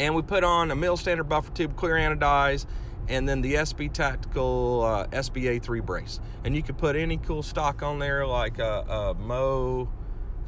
and 0.00 0.14
we 0.14 0.22
put 0.22 0.42
on 0.42 0.70
a 0.70 0.74
mil 0.76 0.96
standard 0.96 1.28
buffer 1.28 1.52
tube, 1.52 1.76
clear 1.76 1.94
anodized, 1.94 2.66
and 3.08 3.28
then 3.28 3.42
the 3.42 3.54
SB 3.54 3.92
Tactical 3.92 4.82
uh, 4.82 5.06
SBA 5.08 5.62
3 5.62 5.80
brace. 5.80 6.20
And 6.42 6.56
you 6.56 6.62
could 6.62 6.78
put 6.78 6.96
any 6.96 7.18
cool 7.18 7.42
stock 7.42 7.82
on 7.82 7.98
there 7.98 8.26
like 8.26 8.58
a, 8.58 8.80
a 8.88 9.14
MOE 9.14 9.88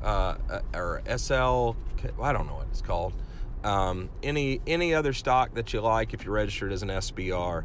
uh, 0.03 0.61
or 0.75 1.03
SL, 1.07 1.77
I 2.21 2.33
don't 2.33 2.47
know 2.47 2.55
what 2.55 2.67
it's 2.71 2.81
called. 2.81 3.15
Um, 3.63 4.09
any 4.25 4.61
any 4.67 4.93
other 4.93 5.13
stock 5.13 5.55
that 5.55 5.73
you 5.73 5.81
like 5.81 6.15
if 6.15 6.25
you're 6.25 6.35
registered 6.35 6.73
as 6.73 6.83
an 6.83 6.89
SBR, 6.89 7.65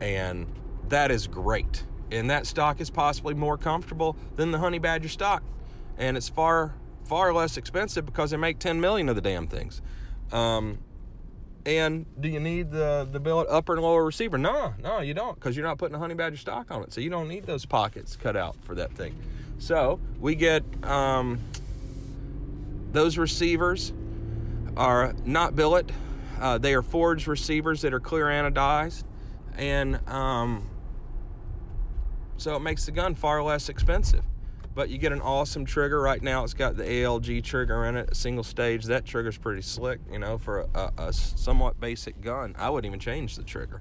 and 0.00 0.46
that 0.88 1.12
is 1.12 1.28
great. 1.28 1.84
And 2.10 2.30
that 2.30 2.46
stock 2.46 2.80
is 2.80 2.90
possibly 2.90 3.34
more 3.34 3.56
comfortable 3.56 4.16
than 4.34 4.50
the 4.50 4.58
Honey 4.58 4.78
Badger 4.80 5.08
stock, 5.08 5.44
and 5.98 6.16
it's 6.16 6.28
far 6.28 6.74
far 7.06 7.32
less 7.32 7.56
expensive 7.56 8.04
because 8.04 8.30
they 8.30 8.36
make 8.36 8.58
10 8.58 8.80
million 8.80 9.08
of 9.08 9.14
the 9.14 9.22
damn 9.22 9.46
things. 9.46 9.80
Um, 10.32 10.78
and 11.64 12.06
do 12.20 12.28
you 12.28 12.38
need 12.38 12.70
the 12.70 13.08
the 13.10 13.18
billet 13.18 13.48
upper 13.48 13.74
and 13.74 13.82
lower 13.82 14.04
receiver? 14.04 14.38
No, 14.38 14.74
no, 14.80 15.00
you 15.00 15.14
don't, 15.14 15.34
because 15.34 15.56
you're 15.56 15.66
not 15.66 15.78
putting 15.78 15.96
a 15.96 15.98
honey 15.98 16.14
badger 16.14 16.36
stock 16.36 16.70
on 16.70 16.84
it, 16.84 16.92
so 16.92 17.00
you 17.00 17.10
don't 17.10 17.28
need 17.28 17.44
those 17.44 17.66
pockets 17.66 18.16
cut 18.16 18.36
out 18.36 18.56
for 18.62 18.76
that 18.76 18.92
thing. 18.92 19.16
So 19.58 19.98
we 20.20 20.36
get 20.36 20.62
um, 20.84 21.40
those 22.92 23.18
receivers 23.18 23.92
are 24.76 25.12
not 25.24 25.56
billet; 25.56 25.90
uh, 26.40 26.58
they 26.58 26.72
are 26.74 26.82
forged 26.82 27.26
receivers 27.26 27.82
that 27.82 27.92
are 27.92 28.00
clear 28.00 28.26
anodized, 28.26 29.02
and 29.56 29.98
um, 30.08 30.70
so 32.36 32.54
it 32.54 32.60
makes 32.60 32.86
the 32.86 32.92
gun 32.92 33.16
far 33.16 33.42
less 33.42 33.68
expensive 33.68 34.24
but 34.76 34.90
you 34.90 34.98
get 34.98 35.10
an 35.10 35.22
awesome 35.22 35.64
trigger 35.64 36.00
right 36.00 36.22
now. 36.22 36.44
It's 36.44 36.54
got 36.54 36.76
the 36.76 36.84
alg 36.84 37.42
trigger 37.42 37.86
in 37.86 37.96
it 37.96 38.14
single 38.14 38.44
stage. 38.44 38.84
That 38.84 39.06
trigger's 39.06 39.38
pretty 39.38 39.62
slick 39.62 39.98
you 40.12 40.20
know 40.20 40.38
for 40.38 40.68
a, 40.74 40.92
a 40.98 41.12
somewhat 41.12 41.80
basic 41.80 42.20
gun. 42.20 42.54
I 42.58 42.70
wouldn't 42.70 42.88
even 42.88 43.00
change 43.00 43.34
the 43.36 43.42
trigger. 43.42 43.80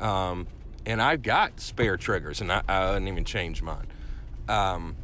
Um, 0.00 0.46
and 0.86 1.02
i've 1.02 1.22
got 1.22 1.58
spare 1.60 1.96
triggers 1.96 2.40
and 2.40 2.52
i, 2.52 2.62
I 2.68 2.90
wouldn't 2.90 3.08
even 3.08 3.24
change 3.24 3.62
mine. 3.62 3.88
Um, 4.48 4.94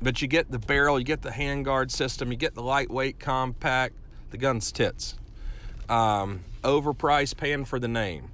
but 0.00 0.22
you 0.22 0.28
get 0.28 0.50
the 0.50 0.58
barrel 0.58 0.98
you 0.98 1.04
get 1.04 1.20
the 1.20 1.30
handguard 1.30 1.90
system 1.90 2.32
you 2.32 2.38
get 2.38 2.54
the 2.54 2.62
lightweight 2.62 3.20
compact 3.20 3.94
the 4.30 4.38
gun's 4.38 4.72
tits. 4.72 5.16
Um, 5.88 6.40
overpriced 6.64 7.36
paying 7.36 7.66
for 7.66 7.78
the 7.78 7.86
name. 7.86 8.30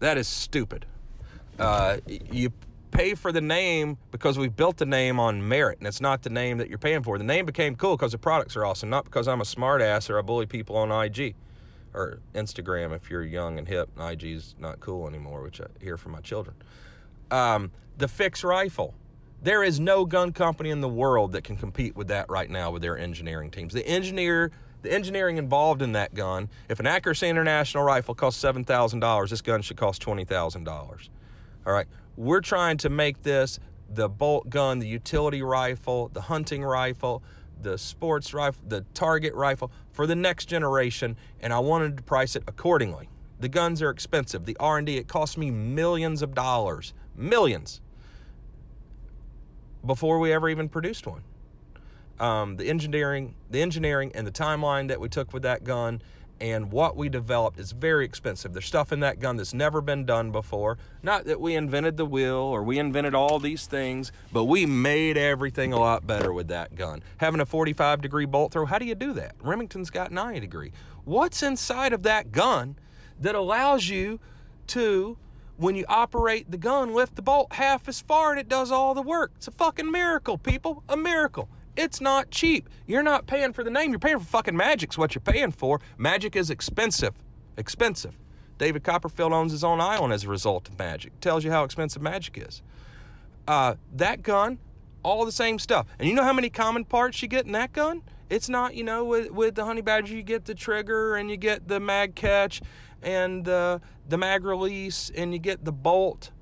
That 0.00 0.16
is 0.16 0.26
stupid. 0.26 0.86
Uh, 1.58 1.98
you 2.06 2.52
pay 2.90 3.14
for 3.14 3.32
the 3.32 3.40
name 3.40 3.98
because 4.10 4.38
we 4.38 4.48
built 4.48 4.78
the 4.78 4.86
name 4.86 5.20
on 5.20 5.46
merit 5.46 5.78
and 5.78 5.86
it's 5.86 6.00
not 6.00 6.22
the 6.22 6.30
name 6.30 6.58
that 6.58 6.68
you're 6.68 6.78
paying 6.78 7.02
for. 7.02 7.18
The 7.18 7.24
name 7.24 7.46
became 7.46 7.76
cool 7.76 7.96
because 7.96 8.12
the 8.12 8.18
products 8.18 8.56
are 8.56 8.64
awesome, 8.64 8.90
not 8.90 9.04
because 9.04 9.28
I'm 9.28 9.40
a 9.40 9.44
smartass 9.44 10.10
or 10.10 10.18
I 10.18 10.22
bully 10.22 10.46
people 10.46 10.76
on 10.76 10.90
IG 10.90 11.34
or 11.94 12.20
Instagram 12.34 12.94
if 12.94 13.10
you're 13.10 13.24
young 13.24 13.58
and 13.58 13.68
hip. 13.68 13.90
IG's 13.98 14.54
not 14.58 14.80
cool 14.80 15.06
anymore, 15.08 15.42
which 15.42 15.60
I 15.60 15.66
hear 15.80 15.96
from 15.96 16.12
my 16.12 16.20
children. 16.20 16.56
Um, 17.30 17.70
the 17.96 18.08
Fix 18.08 18.42
rifle. 18.44 18.94
There 19.40 19.62
is 19.62 19.78
no 19.78 20.04
gun 20.04 20.32
company 20.32 20.70
in 20.70 20.80
the 20.80 20.88
world 20.88 21.32
that 21.32 21.44
can 21.44 21.56
compete 21.56 21.94
with 21.94 22.08
that 22.08 22.28
right 22.28 22.50
now 22.50 22.72
with 22.72 22.82
their 22.82 22.98
engineering 22.98 23.52
teams. 23.52 23.72
The 23.72 23.86
engineer 23.86 24.50
the 24.82 24.92
engineering 24.92 25.38
involved 25.38 25.82
in 25.82 25.92
that 25.92 26.14
gun, 26.14 26.48
if 26.68 26.78
an 26.78 26.86
Accuracy 26.86 27.28
International 27.28 27.82
rifle 27.82 28.14
costs 28.14 28.42
$7,000, 28.42 29.30
this 29.30 29.42
gun 29.42 29.62
should 29.62 29.76
cost 29.76 30.02
$20,000. 30.02 31.08
All 31.66 31.72
right. 31.72 31.86
We're 32.18 32.40
trying 32.40 32.78
to 32.78 32.88
make 32.88 33.22
this 33.22 33.60
the 33.88 34.08
bolt 34.08 34.50
gun, 34.50 34.80
the 34.80 34.88
utility 34.88 35.40
rifle, 35.40 36.10
the 36.12 36.22
hunting 36.22 36.64
rifle, 36.64 37.22
the 37.62 37.78
sports 37.78 38.34
rifle, 38.34 38.60
the 38.66 38.80
target 38.92 39.34
rifle 39.34 39.70
for 39.92 40.04
the 40.04 40.16
next 40.16 40.46
generation, 40.46 41.16
and 41.38 41.52
I 41.52 41.60
wanted 41.60 41.96
to 41.96 42.02
price 42.02 42.34
it 42.34 42.42
accordingly. 42.48 43.08
The 43.38 43.48
guns 43.48 43.80
are 43.82 43.90
expensive. 43.90 44.46
The 44.46 44.56
R&D 44.58 44.96
it 44.96 45.06
cost 45.06 45.38
me 45.38 45.52
millions 45.52 46.20
of 46.20 46.34
dollars, 46.34 46.92
millions, 47.14 47.80
before 49.86 50.18
we 50.18 50.32
ever 50.32 50.48
even 50.48 50.68
produced 50.68 51.06
one. 51.06 51.22
Um, 52.18 52.56
the 52.56 52.68
engineering, 52.68 53.36
the 53.48 53.62
engineering, 53.62 54.10
and 54.16 54.26
the 54.26 54.32
timeline 54.32 54.88
that 54.88 54.98
we 54.98 55.08
took 55.08 55.32
with 55.32 55.44
that 55.44 55.62
gun 55.62 56.02
and 56.40 56.70
what 56.70 56.96
we 56.96 57.08
developed 57.08 57.58
is 57.58 57.72
very 57.72 58.04
expensive. 58.04 58.52
There's 58.52 58.66
stuff 58.66 58.92
in 58.92 59.00
that 59.00 59.18
gun 59.18 59.36
that's 59.36 59.54
never 59.54 59.80
been 59.80 60.04
done 60.04 60.30
before. 60.30 60.78
Not 61.02 61.24
that 61.24 61.40
we 61.40 61.54
invented 61.54 61.96
the 61.96 62.04
wheel 62.04 62.36
or 62.36 62.62
we 62.62 62.78
invented 62.78 63.14
all 63.14 63.38
these 63.38 63.66
things, 63.66 64.12
but 64.32 64.44
we 64.44 64.66
made 64.66 65.16
everything 65.16 65.72
a 65.72 65.78
lot 65.78 66.06
better 66.06 66.32
with 66.32 66.48
that 66.48 66.74
gun. 66.74 67.02
Having 67.18 67.40
a 67.40 67.46
45 67.46 68.00
degree 68.00 68.26
bolt 68.26 68.52
throw, 68.52 68.66
how 68.66 68.78
do 68.78 68.84
you 68.84 68.94
do 68.94 69.12
that? 69.14 69.34
Remington's 69.42 69.90
got 69.90 70.12
90 70.12 70.40
degree. 70.40 70.72
What's 71.04 71.42
inside 71.42 71.92
of 71.92 72.02
that 72.04 72.32
gun 72.32 72.76
that 73.18 73.34
allows 73.34 73.88
you 73.88 74.20
to, 74.68 75.16
when 75.56 75.74
you 75.74 75.84
operate 75.88 76.50
the 76.50 76.58
gun, 76.58 76.94
lift 76.94 77.16
the 77.16 77.22
bolt 77.22 77.52
half 77.54 77.88
as 77.88 78.00
far 78.00 78.30
and 78.30 78.38
it 78.38 78.48
does 78.48 78.70
all 78.70 78.94
the 78.94 79.02
work? 79.02 79.32
It's 79.36 79.48
a 79.48 79.52
fucking 79.52 79.90
miracle, 79.90 80.38
people. 80.38 80.84
A 80.88 80.96
miracle. 80.96 81.48
It's 81.78 82.00
not 82.00 82.32
cheap. 82.32 82.68
You're 82.88 83.04
not 83.04 83.28
paying 83.28 83.52
for 83.52 83.62
the 83.62 83.70
name. 83.70 83.90
You're 83.90 84.00
paying 84.00 84.18
for 84.18 84.24
fucking 84.24 84.56
Magic's 84.56 84.98
what 84.98 85.14
you're 85.14 85.22
paying 85.22 85.52
for. 85.52 85.80
Magic 85.96 86.34
is 86.34 86.50
expensive. 86.50 87.14
Expensive. 87.56 88.18
David 88.58 88.82
Copperfield 88.82 89.32
owns 89.32 89.52
his 89.52 89.62
own 89.62 89.80
island 89.80 90.12
as 90.12 90.24
a 90.24 90.28
result 90.28 90.68
of 90.68 90.76
Magic. 90.76 91.20
Tells 91.20 91.44
you 91.44 91.52
how 91.52 91.62
expensive 91.62 92.02
Magic 92.02 92.36
is. 92.36 92.62
Uh, 93.46 93.76
that 93.94 94.24
gun, 94.24 94.58
all 95.04 95.24
the 95.24 95.30
same 95.30 95.60
stuff. 95.60 95.86
And 96.00 96.08
you 96.08 96.16
know 96.16 96.24
how 96.24 96.32
many 96.32 96.50
common 96.50 96.84
parts 96.84 97.22
you 97.22 97.28
get 97.28 97.46
in 97.46 97.52
that 97.52 97.72
gun? 97.72 98.02
It's 98.28 98.48
not, 98.48 98.74
you 98.74 98.82
know, 98.82 99.04
with, 99.04 99.30
with 99.30 99.54
the 99.54 99.64
Honey 99.64 99.80
Badger, 99.80 100.16
you 100.16 100.24
get 100.24 100.46
the 100.46 100.56
trigger 100.56 101.14
and 101.14 101.30
you 101.30 101.36
get 101.36 101.68
the 101.68 101.78
mag 101.78 102.16
catch 102.16 102.60
and 103.04 103.44
the 103.44 103.80
mag 104.08 104.44
release 104.44 105.12
and 105.14 105.32
you 105.32 105.38
get 105.38 105.64
the 105.64 105.72
bolt 105.72 106.32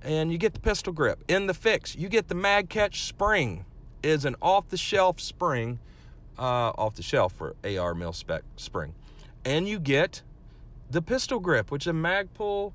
and 0.00 0.32
you 0.32 0.38
get 0.38 0.54
the 0.54 0.60
pistol 0.60 0.94
grip. 0.94 1.22
In 1.28 1.48
the 1.48 1.54
fix, 1.54 1.94
you 1.94 2.08
get 2.08 2.28
the 2.28 2.34
mag 2.34 2.70
catch 2.70 3.02
spring 3.02 3.66
is 4.06 4.24
an 4.24 4.36
off-the-shelf 4.40 5.20
spring, 5.20 5.80
uh, 6.38 6.70
off-the-shelf 6.78 7.32
for 7.32 7.56
AR 7.64 7.94
mil 7.94 8.12
spec 8.12 8.42
spring, 8.56 8.94
and 9.44 9.68
you 9.68 9.78
get 9.78 10.22
the 10.90 11.02
pistol 11.02 11.40
grip, 11.40 11.70
which 11.70 11.84
is 11.84 11.88
a 11.88 11.92
Magpul 11.92 12.72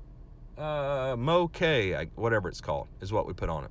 uh, 0.58 1.16
MOE 1.18 1.50
whatever 2.14 2.48
it's 2.48 2.60
called, 2.60 2.88
is 3.00 3.12
what 3.12 3.26
we 3.26 3.32
put 3.32 3.48
on 3.48 3.64
it. 3.64 3.70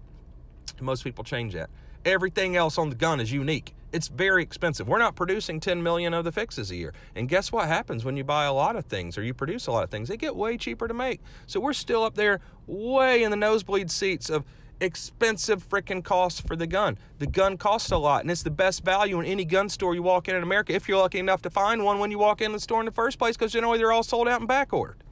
Most 0.82 1.04
people 1.04 1.24
change 1.24 1.54
that. 1.54 1.70
Everything 2.04 2.56
else 2.56 2.80
on 2.80 2.90
the 2.90 2.96
gun 2.96 3.20
is 3.20 3.32
unique. 3.32 3.76
It's 3.92 4.08
very 4.08 4.42
expensive. 4.42 4.88
We're 4.88 4.98
not 4.98 5.16
producing 5.16 5.60
10 5.60 5.84
million 5.84 6.14
of 6.14 6.24
the 6.24 6.32
fixes 6.32 6.72
a 6.72 6.76
year. 6.76 6.94
And 7.16 7.30
guess 7.30 7.52
what 7.52 7.68
happens 7.68 8.04
when 8.04 8.18
you 8.18 8.24
buy 8.24 8.46
a 8.46 8.54
lot 8.54 8.76
of 8.76 8.86
things 8.86 9.18
or 9.18 9.24
you 9.24 9.34
produce 9.34 9.68
a 9.68 9.72
lot 9.72 9.84
of 9.84 9.92
things? 9.92 10.08
They 10.10 10.18
get 10.18 10.36
way 10.36 10.58
cheaper 10.58 10.88
to 10.88 10.94
make. 10.94 11.20
So 11.46 11.60
we're 11.60 11.74
still 11.74 12.04
up 12.04 12.16
there 12.16 12.40
way 12.66 13.22
in 13.22 13.30
the 13.30 13.38
nosebleed 13.38 13.92
seats 13.92 14.30
of 14.30 14.46
expensive 14.82 15.68
freaking 15.70 16.04
cost 16.04 16.46
for 16.46 16.56
the 16.56 16.68
gun. 16.68 16.98
The 17.20 17.28
gun 17.28 17.56
costs 17.56 17.92
a 17.92 17.98
lot, 17.98 18.22
and 18.24 18.32
it's 18.32 18.44
the 18.44 18.52
best 18.52 18.84
value 18.84 19.20
in 19.20 19.26
any 19.26 19.46
gun 19.46 19.70
store 19.70 19.96
you 19.96 20.04
walk 20.04 20.28
in 20.28 20.36
in 20.36 20.44
America 20.44 20.74
if 20.74 20.90
you're 20.90 20.98
lucky 20.98 21.20
enough 21.20 21.42
to 21.44 21.50
find 21.50 21.86
one 21.86 22.00
when 22.00 22.12
you 22.12 22.20
walk 22.20 22.42
in 22.42 22.52
the 22.52 22.60
store 22.60 22.80
in 22.80 22.86
the 22.86 22.92
first 22.92 23.20
place, 23.20 23.38
because 23.38 23.54
generally 23.54 23.78
they're 23.78 23.92
all 23.92 24.04
sold 24.04 24.28
out 24.28 24.42
and 24.42 24.48
back 24.48 24.74
ordered. 24.74 25.04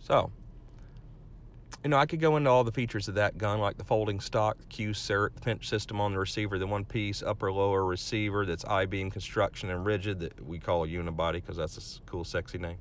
So, 0.00 0.32
you 1.84 1.90
know, 1.90 1.98
I 1.98 2.06
could 2.06 2.20
go 2.20 2.36
into 2.36 2.50
all 2.50 2.64
the 2.64 2.72
features 2.72 3.06
of 3.06 3.14
that 3.14 3.38
gun, 3.38 3.60
like 3.60 3.76
the 3.76 3.84
folding 3.84 4.18
stock, 4.18 4.58
the 4.58 4.66
Q 4.66 4.90
cert, 4.90 5.34
the 5.34 5.40
pinch 5.40 5.68
system 5.68 6.00
on 6.00 6.12
the 6.12 6.18
receiver, 6.18 6.58
the 6.58 6.66
one 6.66 6.84
piece 6.84 7.22
upper 7.22 7.52
lower 7.52 7.84
receiver 7.84 8.44
that's 8.44 8.64
I 8.64 8.86
beam 8.86 9.10
construction 9.10 9.70
and 9.70 9.84
rigid 9.84 10.20
that 10.20 10.44
we 10.44 10.58
call 10.58 10.84
a 10.84 10.88
unibody 10.88 11.34
because 11.34 11.56
that's 11.56 11.98
a 11.98 12.10
cool, 12.10 12.24
sexy 12.24 12.58
name. 12.58 12.78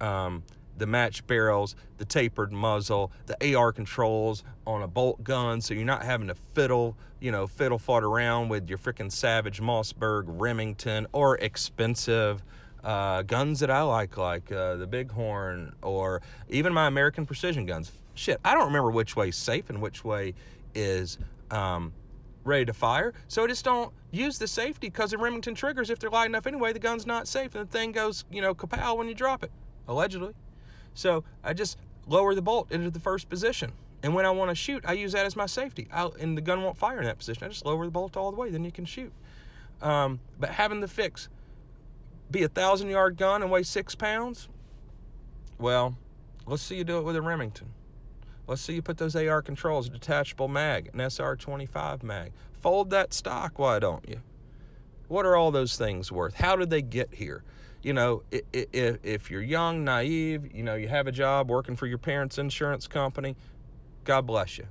Um, 0.00 0.42
the 0.76 0.86
match 0.86 1.26
barrels, 1.26 1.76
the 1.98 2.04
tapered 2.04 2.52
muzzle, 2.52 3.12
the 3.26 3.54
AR 3.54 3.72
controls 3.72 4.42
on 4.66 4.82
a 4.82 4.88
bolt 4.88 5.22
gun, 5.22 5.60
so 5.60 5.74
you're 5.74 5.84
not 5.84 6.02
having 6.02 6.28
to 6.28 6.34
fiddle, 6.34 6.96
you 7.20 7.30
know, 7.30 7.46
fiddle 7.46 7.78
fart 7.78 8.04
around 8.04 8.48
with 8.48 8.68
your 8.68 8.78
freaking 8.78 9.10
Savage 9.10 9.60
Mossberg 9.60 10.24
Remington 10.26 11.06
or 11.12 11.36
expensive 11.38 12.42
uh, 12.82 13.22
guns 13.22 13.60
that 13.60 13.70
I 13.70 13.82
like, 13.82 14.16
like 14.16 14.52
uh, 14.52 14.76
the 14.76 14.86
Bighorn 14.86 15.74
or 15.82 16.22
even 16.48 16.72
my 16.72 16.86
American 16.86 17.26
Precision 17.26 17.66
guns. 17.66 17.92
Shit, 18.14 18.40
I 18.44 18.54
don't 18.54 18.66
remember 18.66 18.90
which 18.90 19.16
way 19.16 19.30
safe 19.30 19.70
and 19.70 19.80
which 19.80 20.04
way 20.04 20.34
is 20.74 21.18
um, 21.50 21.92
ready 22.44 22.64
to 22.66 22.72
fire. 22.72 23.14
So 23.28 23.44
I 23.44 23.46
just 23.46 23.64
don't 23.64 23.92
use 24.10 24.38
the 24.38 24.46
safety 24.46 24.88
because 24.88 25.10
the 25.10 25.18
Remington 25.18 25.54
triggers, 25.54 25.90
if 25.90 25.98
they're 25.98 26.10
light 26.10 26.26
enough 26.26 26.46
anyway, 26.46 26.72
the 26.72 26.78
gun's 26.78 27.06
not 27.06 27.26
safe 27.26 27.54
and 27.54 27.68
the 27.68 27.72
thing 27.72 27.92
goes, 27.92 28.24
you 28.30 28.42
know, 28.42 28.54
kapow 28.54 28.96
when 28.96 29.08
you 29.08 29.14
drop 29.14 29.42
it, 29.42 29.50
allegedly. 29.88 30.34
So 30.94 31.24
I 31.42 31.52
just 31.52 31.78
lower 32.06 32.34
the 32.34 32.42
bolt 32.42 32.70
into 32.72 32.90
the 32.90 33.00
first 33.00 33.28
position. 33.28 33.72
And 34.02 34.14
when 34.14 34.26
I 34.26 34.30
want 34.30 34.50
to 34.50 34.54
shoot, 34.54 34.84
I 34.86 34.92
use 34.92 35.12
that 35.12 35.26
as 35.26 35.34
my 35.34 35.46
safety. 35.46 35.88
I'll, 35.92 36.12
and 36.20 36.36
the 36.36 36.42
gun 36.42 36.62
won't 36.62 36.76
fire 36.76 36.98
in 36.98 37.04
that 37.04 37.18
position. 37.18 37.44
I 37.44 37.48
just 37.48 37.64
lower 37.64 37.84
the 37.84 37.90
bolt 37.90 38.16
all 38.16 38.30
the 38.30 38.36
way, 38.36 38.50
then 38.50 38.64
you 38.64 38.72
can 38.72 38.84
shoot. 38.84 39.12
Um, 39.80 40.20
but 40.38 40.50
having 40.50 40.80
the 40.80 40.88
fix 40.88 41.28
be 42.30 42.42
a 42.42 42.48
thousand 42.48 42.88
yard 42.88 43.16
gun 43.16 43.42
and 43.42 43.50
weigh 43.50 43.62
six 43.62 43.94
pounds, 43.94 44.48
well, 45.58 45.96
let's 46.46 46.62
see 46.62 46.76
you 46.76 46.84
do 46.84 46.98
it 46.98 47.04
with 47.04 47.16
a 47.16 47.22
Remington. 47.22 47.68
Let's 48.46 48.60
see 48.60 48.74
you 48.74 48.82
put 48.82 48.98
those 48.98 49.16
AR 49.16 49.40
controls, 49.40 49.86
a 49.86 49.90
detachable 49.90 50.48
mag, 50.48 50.90
an 50.92 51.00
SR 51.00 51.36
25 51.36 52.02
mag. 52.02 52.32
Fold 52.60 52.90
that 52.90 53.14
stock, 53.14 53.58
why 53.58 53.78
don't 53.78 54.06
you? 54.08 54.20
What 55.08 55.24
are 55.24 55.36
all 55.36 55.50
those 55.50 55.76
things 55.76 56.12
worth? 56.12 56.34
How 56.34 56.56
did 56.56 56.70
they 56.70 56.82
get 56.82 57.14
here? 57.14 57.42
You 57.84 57.92
know, 57.92 58.22
if, 58.30 58.98
if 59.04 59.30
you're 59.30 59.42
young, 59.42 59.84
naive, 59.84 60.50
you 60.54 60.62
know, 60.62 60.74
you 60.74 60.88
have 60.88 61.06
a 61.06 61.12
job 61.12 61.50
working 61.50 61.76
for 61.76 61.86
your 61.86 61.98
parents' 61.98 62.38
insurance 62.38 62.88
company, 62.88 63.36
God 64.04 64.26
bless 64.26 64.58
you. 64.58 64.66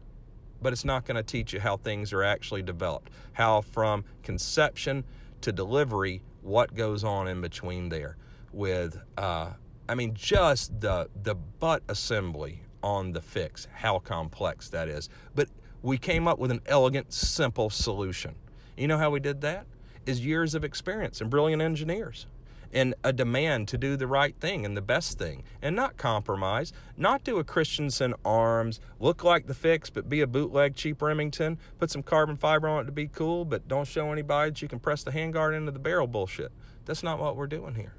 but 0.63 0.73
it's 0.73 0.85
not 0.85 1.05
going 1.05 1.17
to 1.17 1.23
teach 1.23 1.53
you 1.53 1.59
how 1.59 1.77
things 1.77 2.13
are 2.13 2.23
actually 2.23 2.63
developed, 2.63 3.11
how 3.33 3.61
from 3.61 4.05
conception 4.23 5.03
to 5.41 5.51
delivery, 5.51 6.23
what 6.41 6.73
goes 6.73 7.03
on 7.03 7.27
in 7.27 7.41
between 7.41 7.89
there 7.89 8.17
with, 8.51 8.97
uh, 9.17 9.51
I 9.89 9.95
mean, 9.95 10.13
just 10.13 10.79
the, 10.79 11.09
the 11.21 11.35
butt 11.35 11.83
assembly 11.89 12.61
on 12.81 13.11
the 13.11 13.21
fix, 13.21 13.67
how 13.73 13.99
complex 13.99 14.69
that 14.69 14.87
is. 14.87 15.09
But 15.35 15.49
we 15.81 15.97
came 15.97 16.27
up 16.27 16.39
with 16.39 16.51
an 16.51 16.61
elegant, 16.65 17.11
simple 17.13 17.69
solution. 17.69 18.35
You 18.77 18.87
know 18.87 18.97
how 18.97 19.09
we 19.09 19.19
did 19.19 19.41
that? 19.41 19.65
Is 20.05 20.25
years 20.25 20.55
of 20.55 20.63
experience 20.63 21.21
and 21.21 21.29
brilliant 21.29 21.61
engineers 21.61 22.27
and 22.73 22.95
a 23.03 23.13
demand 23.13 23.67
to 23.69 23.77
do 23.77 23.95
the 23.95 24.07
right 24.07 24.35
thing 24.39 24.65
and 24.65 24.75
the 24.75 24.81
best 24.81 25.17
thing 25.17 25.43
and 25.61 25.75
not 25.75 25.95
compromise, 25.95 26.73
not 26.97 27.23
do 27.23 27.37
a 27.37 27.43
Christensen 27.43 28.13
arms, 28.25 28.79
look 28.99 29.23
like 29.23 29.47
the 29.47 29.53
fix, 29.53 29.89
but 29.89 30.09
be 30.09 30.21
a 30.21 30.27
bootleg 30.27 30.75
cheap 30.75 31.01
Remington, 31.01 31.59
put 31.77 31.91
some 31.91 32.03
carbon 32.03 32.35
fiber 32.35 32.67
on 32.67 32.83
it 32.83 32.85
to 32.87 32.91
be 32.91 33.07
cool, 33.07 33.45
but 33.45 33.67
don't 33.67 33.87
show 33.87 34.11
anybody 34.11 34.51
that 34.51 34.61
you 34.61 34.67
can 34.67 34.79
press 34.79 35.03
the 35.03 35.11
handguard 35.11 35.55
into 35.55 35.71
the 35.71 35.79
barrel 35.79 36.07
bullshit. 36.07 36.51
That's 36.85 37.03
not 37.03 37.19
what 37.19 37.37
we're 37.37 37.47
doing 37.47 37.75
here. 37.75 37.93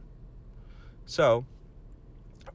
So, 1.07 1.47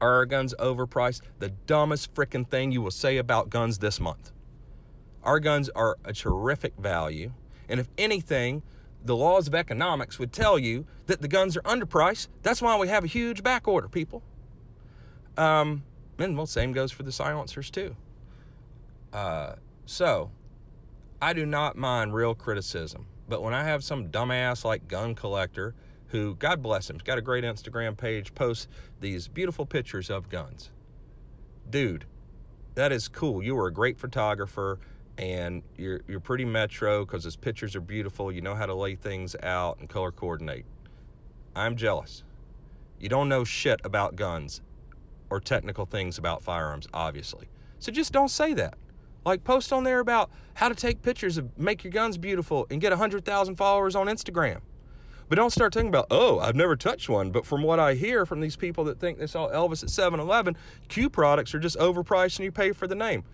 are 0.00 0.14
our 0.14 0.26
guns 0.26 0.54
overpriced? 0.58 1.22
The 1.38 1.50
dumbest 1.50 2.14
freaking 2.14 2.48
thing 2.48 2.72
you 2.72 2.82
will 2.82 2.90
say 2.90 3.16
about 3.16 3.50
guns 3.50 3.78
this 3.78 3.98
month. 3.98 4.32
Our 5.22 5.40
guns 5.40 5.68
are 5.70 5.98
a 6.04 6.12
terrific 6.12 6.76
value. 6.76 7.32
And 7.68 7.78
if 7.78 7.88
anything, 7.98 8.62
the 9.04 9.16
laws 9.16 9.48
of 9.48 9.54
economics 9.54 10.18
would 10.18 10.32
tell 10.32 10.58
you 10.58 10.86
that 11.06 11.22
the 11.22 11.28
guns 11.28 11.56
are 11.56 11.62
underpriced. 11.62 12.28
That's 12.42 12.60
why 12.60 12.76
we 12.78 12.88
have 12.88 13.04
a 13.04 13.06
huge 13.06 13.42
back 13.42 13.66
order, 13.66 13.88
people. 13.88 14.22
Um, 15.36 15.84
and 16.18 16.36
well, 16.36 16.46
same 16.46 16.72
goes 16.72 16.92
for 16.92 17.02
the 17.02 17.12
silencers 17.12 17.70
too. 17.70 17.96
Uh, 19.12 19.54
so, 19.86 20.30
I 21.20 21.32
do 21.32 21.46
not 21.46 21.76
mind 21.76 22.14
real 22.14 22.34
criticism, 22.34 23.06
but 23.28 23.42
when 23.42 23.54
I 23.54 23.64
have 23.64 23.82
some 23.82 24.08
dumbass 24.08 24.64
like 24.64 24.86
gun 24.88 25.14
collector 25.14 25.74
who, 26.08 26.34
God 26.34 26.62
bless 26.62 26.90
him, 26.90 26.96
has 26.96 27.02
got 27.02 27.18
a 27.18 27.22
great 27.22 27.44
Instagram 27.44 27.96
page, 27.96 28.34
posts 28.34 28.68
these 29.00 29.28
beautiful 29.28 29.64
pictures 29.64 30.10
of 30.10 30.28
guns. 30.28 30.70
Dude, 31.68 32.04
that 32.74 32.92
is 32.92 33.08
cool. 33.08 33.42
You 33.42 33.56
are 33.58 33.68
a 33.68 33.72
great 33.72 33.98
photographer 33.98 34.78
and 35.20 35.62
you're 35.76 36.00
you're 36.08 36.18
pretty 36.18 36.46
metro 36.46 37.04
because 37.04 37.24
his 37.24 37.36
pictures 37.36 37.76
are 37.76 37.80
beautiful. 37.82 38.32
You 38.32 38.40
know 38.40 38.54
how 38.54 38.64
to 38.64 38.74
lay 38.74 38.94
things 38.94 39.36
out 39.42 39.78
and 39.78 39.88
color 39.88 40.10
coordinate. 40.10 40.64
I'm 41.54 41.76
jealous. 41.76 42.24
You 42.98 43.10
don't 43.10 43.28
know 43.28 43.44
shit 43.44 43.80
about 43.84 44.16
guns 44.16 44.62
or 45.28 45.38
technical 45.38 45.84
things 45.84 46.16
about 46.16 46.42
firearms, 46.42 46.88
obviously. 46.94 47.48
So 47.78 47.92
just 47.92 48.12
don't 48.12 48.30
say 48.30 48.54
that. 48.54 48.74
Like 49.26 49.44
post 49.44 49.74
on 49.74 49.84
there 49.84 50.00
about 50.00 50.30
how 50.54 50.70
to 50.70 50.74
take 50.74 51.02
pictures 51.02 51.36
of 51.36 51.56
make 51.58 51.84
your 51.84 51.92
guns 51.92 52.16
beautiful 52.16 52.66
and 52.70 52.80
get 52.80 52.90
100,000 52.90 53.56
followers 53.56 53.94
on 53.94 54.06
Instagram. 54.06 54.60
But 55.28 55.36
don't 55.36 55.50
start 55.50 55.74
talking 55.74 55.88
about, 55.88 56.06
oh, 56.10 56.40
I've 56.40 56.56
never 56.56 56.76
touched 56.76 57.08
one. 57.10 57.30
But 57.30 57.44
from 57.44 57.62
what 57.62 57.78
I 57.78 57.94
hear 57.94 58.24
from 58.24 58.40
these 58.40 58.56
people 58.56 58.84
that 58.84 58.98
think 58.98 59.18
they 59.18 59.26
saw 59.26 59.48
Elvis 59.50 59.82
at 59.82 59.90
7 59.90 60.18
Eleven, 60.18 60.56
Q 60.88 61.10
products 61.10 61.54
are 61.54 61.60
just 61.60 61.78
overpriced 61.78 62.38
and 62.38 62.44
you 62.44 62.52
pay 62.52 62.72
for 62.72 62.86
the 62.86 62.94
name. 62.94 63.24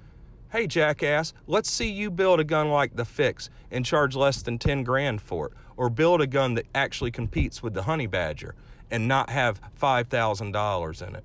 Hey, 0.53 0.69
jackass, 0.69 1.33
let's 1.49 1.69
see 1.69 1.91
you 1.91 2.09
build 2.09 2.39
a 2.39 2.45
gun 2.45 2.71
like 2.71 2.95
the 2.95 3.05
Fix 3.05 3.51
and 3.69 3.85
charge 3.85 4.15
less 4.15 4.43
than 4.43 4.59
10 4.59 4.85
grand 4.85 5.21
for 5.21 5.49
it, 5.49 5.53
or 5.77 5.91
build 5.91 6.21
a 6.21 6.27
gun 6.29 6.55
that 6.55 6.67
actually 6.73 7.11
competes 7.11 7.65
with 7.65 7.75
the 7.75 7.83
Honey 7.83 8.07
Badger 8.07 8.55
and 8.89 9.09
not 9.09 9.31
have 9.31 9.61
$5,000 9.77 11.09
in 11.09 11.17
it. 11.17 11.25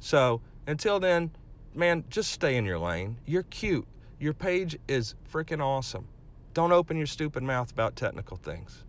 So, 0.00 0.40
until 0.66 0.98
then, 0.98 1.32
man, 1.74 2.04
just 2.08 2.32
stay 2.32 2.56
in 2.56 2.64
your 2.64 2.78
lane. 2.78 3.18
You're 3.26 3.42
cute. 3.42 3.86
Your 4.18 4.32
page 4.32 4.78
is 4.88 5.14
freaking 5.30 5.60
awesome. 5.62 6.08
Don't 6.54 6.72
open 6.72 6.96
your 6.96 7.06
stupid 7.06 7.42
mouth 7.42 7.70
about 7.70 7.96
technical 7.96 8.38
things. 8.38 8.84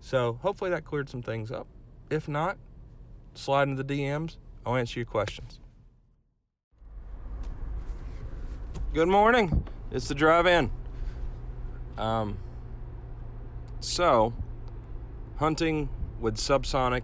So, 0.00 0.38
hopefully, 0.42 0.70
that 0.70 0.84
cleared 0.84 1.08
some 1.08 1.22
things 1.22 1.50
up. 1.50 1.66
If 2.10 2.28
not, 2.28 2.58
slide 3.32 3.68
into 3.68 3.82
the 3.82 3.94
DMs. 3.94 4.36
I'll 4.66 4.76
answer 4.76 4.98
your 5.00 5.06
questions. 5.06 5.60
Good 8.94 9.08
morning. 9.08 9.64
It's 9.90 10.08
the 10.08 10.14
drive 10.14 10.46
in. 10.46 10.70
Um, 11.98 12.38
so, 13.80 14.32
hunting 15.36 15.90
with 16.18 16.36
subsonic 16.36 17.02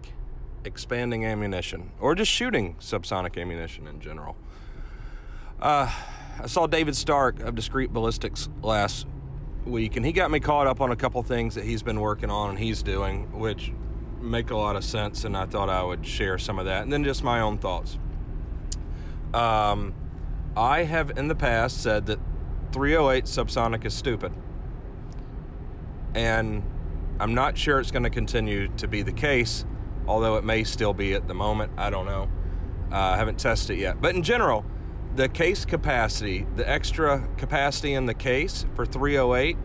expanding 0.63 1.23
ammunition, 1.23 1.91
or 1.99 2.15
just 2.15 2.31
shooting 2.31 2.73
subsonic 2.79 3.39
ammunition 3.39 3.85
in 3.85 3.99
general. 3.99 4.35
Uh, 5.61 5.91
I 6.41 6.47
saw 6.47 6.65
David 6.65 6.95
Stark 6.95 7.39
of 7.41 7.53
Discreet 7.53 7.93
Ballistics 7.93 8.49
last 8.63 9.05
week, 9.63 9.95
and 9.95 10.03
he 10.03 10.11
got 10.11 10.31
me 10.31 10.39
caught 10.39 10.65
up 10.65 10.81
on 10.81 10.89
a 10.89 10.95
couple 10.95 11.21
things 11.21 11.53
that 11.53 11.65
he's 11.65 11.83
been 11.83 11.99
working 11.99 12.31
on 12.31 12.49
and 12.49 12.57
he's 12.57 12.81
doing, 12.81 13.31
which 13.31 13.71
make 14.19 14.49
a 14.49 14.57
lot 14.57 14.75
of 14.75 14.83
sense, 14.83 15.23
and 15.23 15.37
I 15.37 15.45
thought 15.45 15.69
I 15.69 15.83
would 15.83 16.03
share 16.03 16.39
some 16.39 16.57
of 16.57 16.65
that, 16.65 16.81
and 16.81 16.91
then 16.91 17.03
just 17.03 17.23
my 17.23 17.41
own 17.41 17.59
thoughts. 17.59 17.99
Um, 19.35 19.93
I 20.57 20.83
have 20.83 21.17
in 21.17 21.27
the 21.27 21.35
past 21.35 21.81
said 21.81 22.05
that 22.05 22.19
308 22.71 23.25
subsonic 23.25 23.85
is 23.85 23.93
stupid. 23.93 24.31
And 26.13 26.63
I'm 27.19 27.33
not 27.33 27.57
sure 27.57 27.79
it's 27.79 27.91
going 27.91 28.03
to 28.03 28.09
continue 28.09 28.69
to 28.77 28.87
be 28.87 29.01
the 29.01 29.11
case, 29.11 29.65
although 30.07 30.37
it 30.37 30.45
may 30.45 30.63
still 30.63 30.93
be 30.93 31.13
at 31.13 31.27
the 31.27 31.33
moment. 31.33 31.73
I 31.77 31.89
don't 31.89 32.05
know. 32.05 32.29
Uh, 32.91 32.95
I 32.95 33.17
haven't 33.17 33.39
tested 33.39 33.77
it 33.77 33.81
yet. 33.81 34.01
But 34.01 34.15
in 34.15 34.23
general, 34.23 34.65
the 35.15 35.27
case 35.27 35.65
capacity, 35.65 36.45
the 36.55 36.69
extra 36.69 37.27
capacity 37.37 37.93
in 37.93 38.05
the 38.05 38.13
case 38.13 38.65
for 38.75 38.85
308 38.85 39.57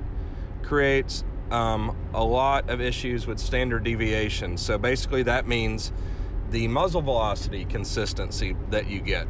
creates 0.63 1.25
um, 1.51 1.97
a 2.15 2.25
lot 2.25 2.69
of 2.71 2.81
issues 2.81 3.27
with 3.27 3.39
standard 3.39 3.85
deviation. 3.85 4.57
So 4.57 4.79
basically, 4.79 5.23
that 5.25 5.47
means 5.47 5.93
the 6.51 6.67
muzzle 6.69 7.03
velocity 7.03 7.65
consistency 7.65 8.57
that 8.71 8.89
you 8.89 9.01
get 9.01 9.29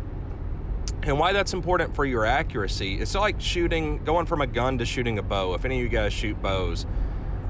and 1.03 1.19
why 1.19 1.33
that's 1.33 1.55
important 1.55 1.95
for 1.95 2.05
your 2.05 2.27
accuracy, 2.27 3.01
it's 3.01 3.15
like 3.15 3.41
shooting, 3.41 4.05
going 4.05 4.27
from 4.27 4.43
a 4.43 4.47
gun 4.47 4.79
to 4.79 4.85
shooting 4.85 5.19
a 5.19 5.23
bow. 5.23 5.55
If 5.55 5.65
any 5.65 5.77
of 5.79 5.83
you 5.83 5.89
guys 5.89 6.13
shoot 6.13 6.41
bows, 6.43 6.87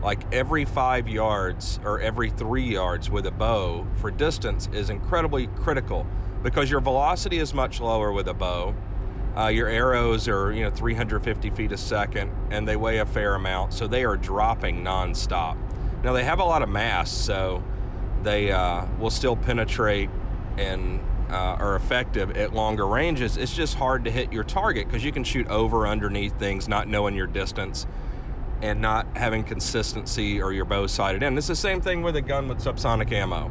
like 0.02 0.32
every 0.32 0.64
five 0.64 1.08
yards 1.08 1.80
or 1.84 2.00
every 2.00 2.30
three 2.30 2.64
yards 2.64 3.10
with 3.10 3.26
a 3.26 3.30
bow 3.30 3.86
for 3.96 4.10
distance 4.10 4.68
is 4.72 4.88
incredibly 4.88 5.48
critical 5.48 6.06
because 6.42 6.70
your 6.70 6.80
velocity 6.80 7.38
is 7.38 7.52
much 7.52 7.80
lower 7.80 8.12
with 8.12 8.28
a 8.28 8.34
bow. 8.34 8.74
Uh, 9.36 9.48
your 9.48 9.68
arrows 9.68 10.26
are, 10.26 10.52
you 10.52 10.64
know, 10.64 10.70
350 10.70 11.50
feet 11.50 11.72
a 11.72 11.76
second 11.76 12.32
and 12.50 12.66
they 12.66 12.76
weigh 12.76 12.98
a 12.98 13.06
fair 13.06 13.34
amount, 13.34 13.72
so 13.72 13.86
they 13.86 14.04
are 14.04 14.16
dropping 14.16 14.82
nonstop. 14.82 15.56
Now, 16.02 16.12
they 16.12 16.24
have 16.24 16.38
a 16.38 16.44
lot 16.44 16.62
of 16.62 16.68
mass, 16.68 17.10
so 17.10 17.62
they 18.22 18.50
uh, 18.50 18.86
will 18.98 19.10
still 19.10 19.36
penetrate 19.36 20.08
and 20.56 21.00
uh, 21.30 21.56
are 21.58 21.76
effective 21.76 22.36
at 22.36 22.52
longer 22.52 22.86
ranges, 22.86 23.36
it's 23.36 23.54
just 23.54 23.74
hard 23.74 24.04
to 24.04 24.10
hit 24.10 24.32
your 24.32 24.44
target 24.44 24.86
because 24.86 25.04
you 25.04 25.12
can 25.12 25.24
shoot 25.24 25.46
over 25.48 25.86
underneath 25.86 26.38
things, 26.38 26.68
not 26.68 26.88
knowing 26.88 27.14
your 27.14 27.26
distance 27.26 27.86
and 28.62 28.80
not 28.80 29.06
having 29.16 29.42
consistency 29.42 30.40
or 30.40 30.52
your 30.52 30.64
bow 30.64 30.86
sighted 30.86 31.22
in. 31.22 31.36
It's 31.38 31.46
the 31.46 31.56
same 31.56 31.80
thing 31.80 32.02
with 32.02 32.16
a 32.16 32.20
gun 32.20 32.48
with 32.48 32.58
subsonic 32.58 33.10
ammo. 33.12 33.50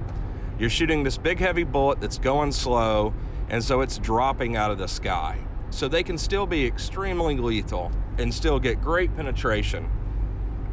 You're 0.60 0.70
shooting 0.70 1.04
this 1.04 1.18
big 1.18 1.40
heavy 1.40 1.64
bullet 1.64 2.00
that's 2.02 2.18
going 2.18 2.52
slow, 2.52 3.14
and 3.50 3.64
so 3.64 3.82
it's 3.82 3.98
dropping 3.98 4.56
out 4.56 4.72
of 4.72 4.78
the 4.78 4.88
sky. 4.88 5.40
So 5.72 5.88
they 5.88 6.04
can 6.04 6.18
still 6.18 6.46
be 6.46 6.66
extremely 6.66 7.38
lethal 7.38 7.92
and 8.18 8.34
still 8.34 8.60
get 8.60 8.82
great 8.82 9.16
penetration. 9.16 9.90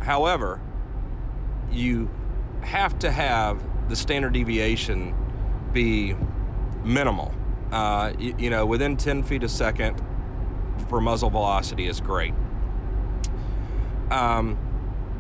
However, 0.00 0.60
you 1.70 2.10
have 2.62 2.98
to 3.00 3.10
have 3.10 3.62
the 3.88 3.96
standard 3.96 4.32
deviation 4.32 5.14
be 5.72 6.16
minimal. 6.84 7.32
Uh, 7.72 8.12
you, 8.18 8.34
you, 8.38 8.50
know, 8.50 8.64
within 8.64 8.96
10 8.96 9.22
feet 9.22 9.42
a 9.42 9.48
second 9.48 10.00
for 10.88 11.00
muzzle 11.00 11.30
velocity 11.30 11.86
is 11.86 12.00
great. 12.00 12.34
Um, 14.10 14.58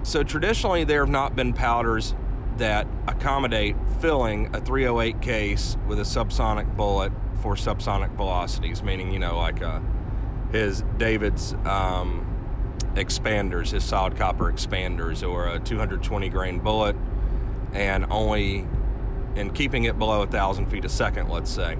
so 0.02 0.22
traditionally, 0.22 0.84
there 0.84 1.00
have 1.00 1.10
not 1.10 1.34
been 1.34 1.52
powders 1.52 2.14
that 2.58 2.86
accommodate 3.06 3.76
filling 4.00 4.54
a 4.54 4.60
308 4.60 5.20
case 5.20 5.76
with 5.86 5.98
a 5.98 6.04
subsonic 6.04 6.76
bullet 6.76 7.12
for 7.42 7.54
subsonic 7.54 8.14
velocities, 8.16 8.82
meaning, 8.82 9.12
you 9.12 9.18
know, 9.18 9.36
like 9.36 9.62
uh, 9.62 9.80
his 10.52 10.82
David's 10.96 11.54
um, 11.64 12.26
expanders, 12.94 13.70
his 13.70 13.84
solid 13.84 14.16
copper 14.16 14.50
expanders, 14.50 15.26
or 15.28 15.48
a 15.48 15.58
220 15.58 16.28
grain 16.28 16.60
bullet, 16.60 16.96
and 17.72 18.06
only 18.10 18.66
and 19.36 19.54
keeping 19.54 19.84
it 19.84 19.98
below 19.98 20.22
a 20.22 20.26
thousand 20.26 20.66
feet 20.66 20.84
a 20.84 20.88
second, 20.88 21.28
let's 21.28 21.50
say. 21.50 21.76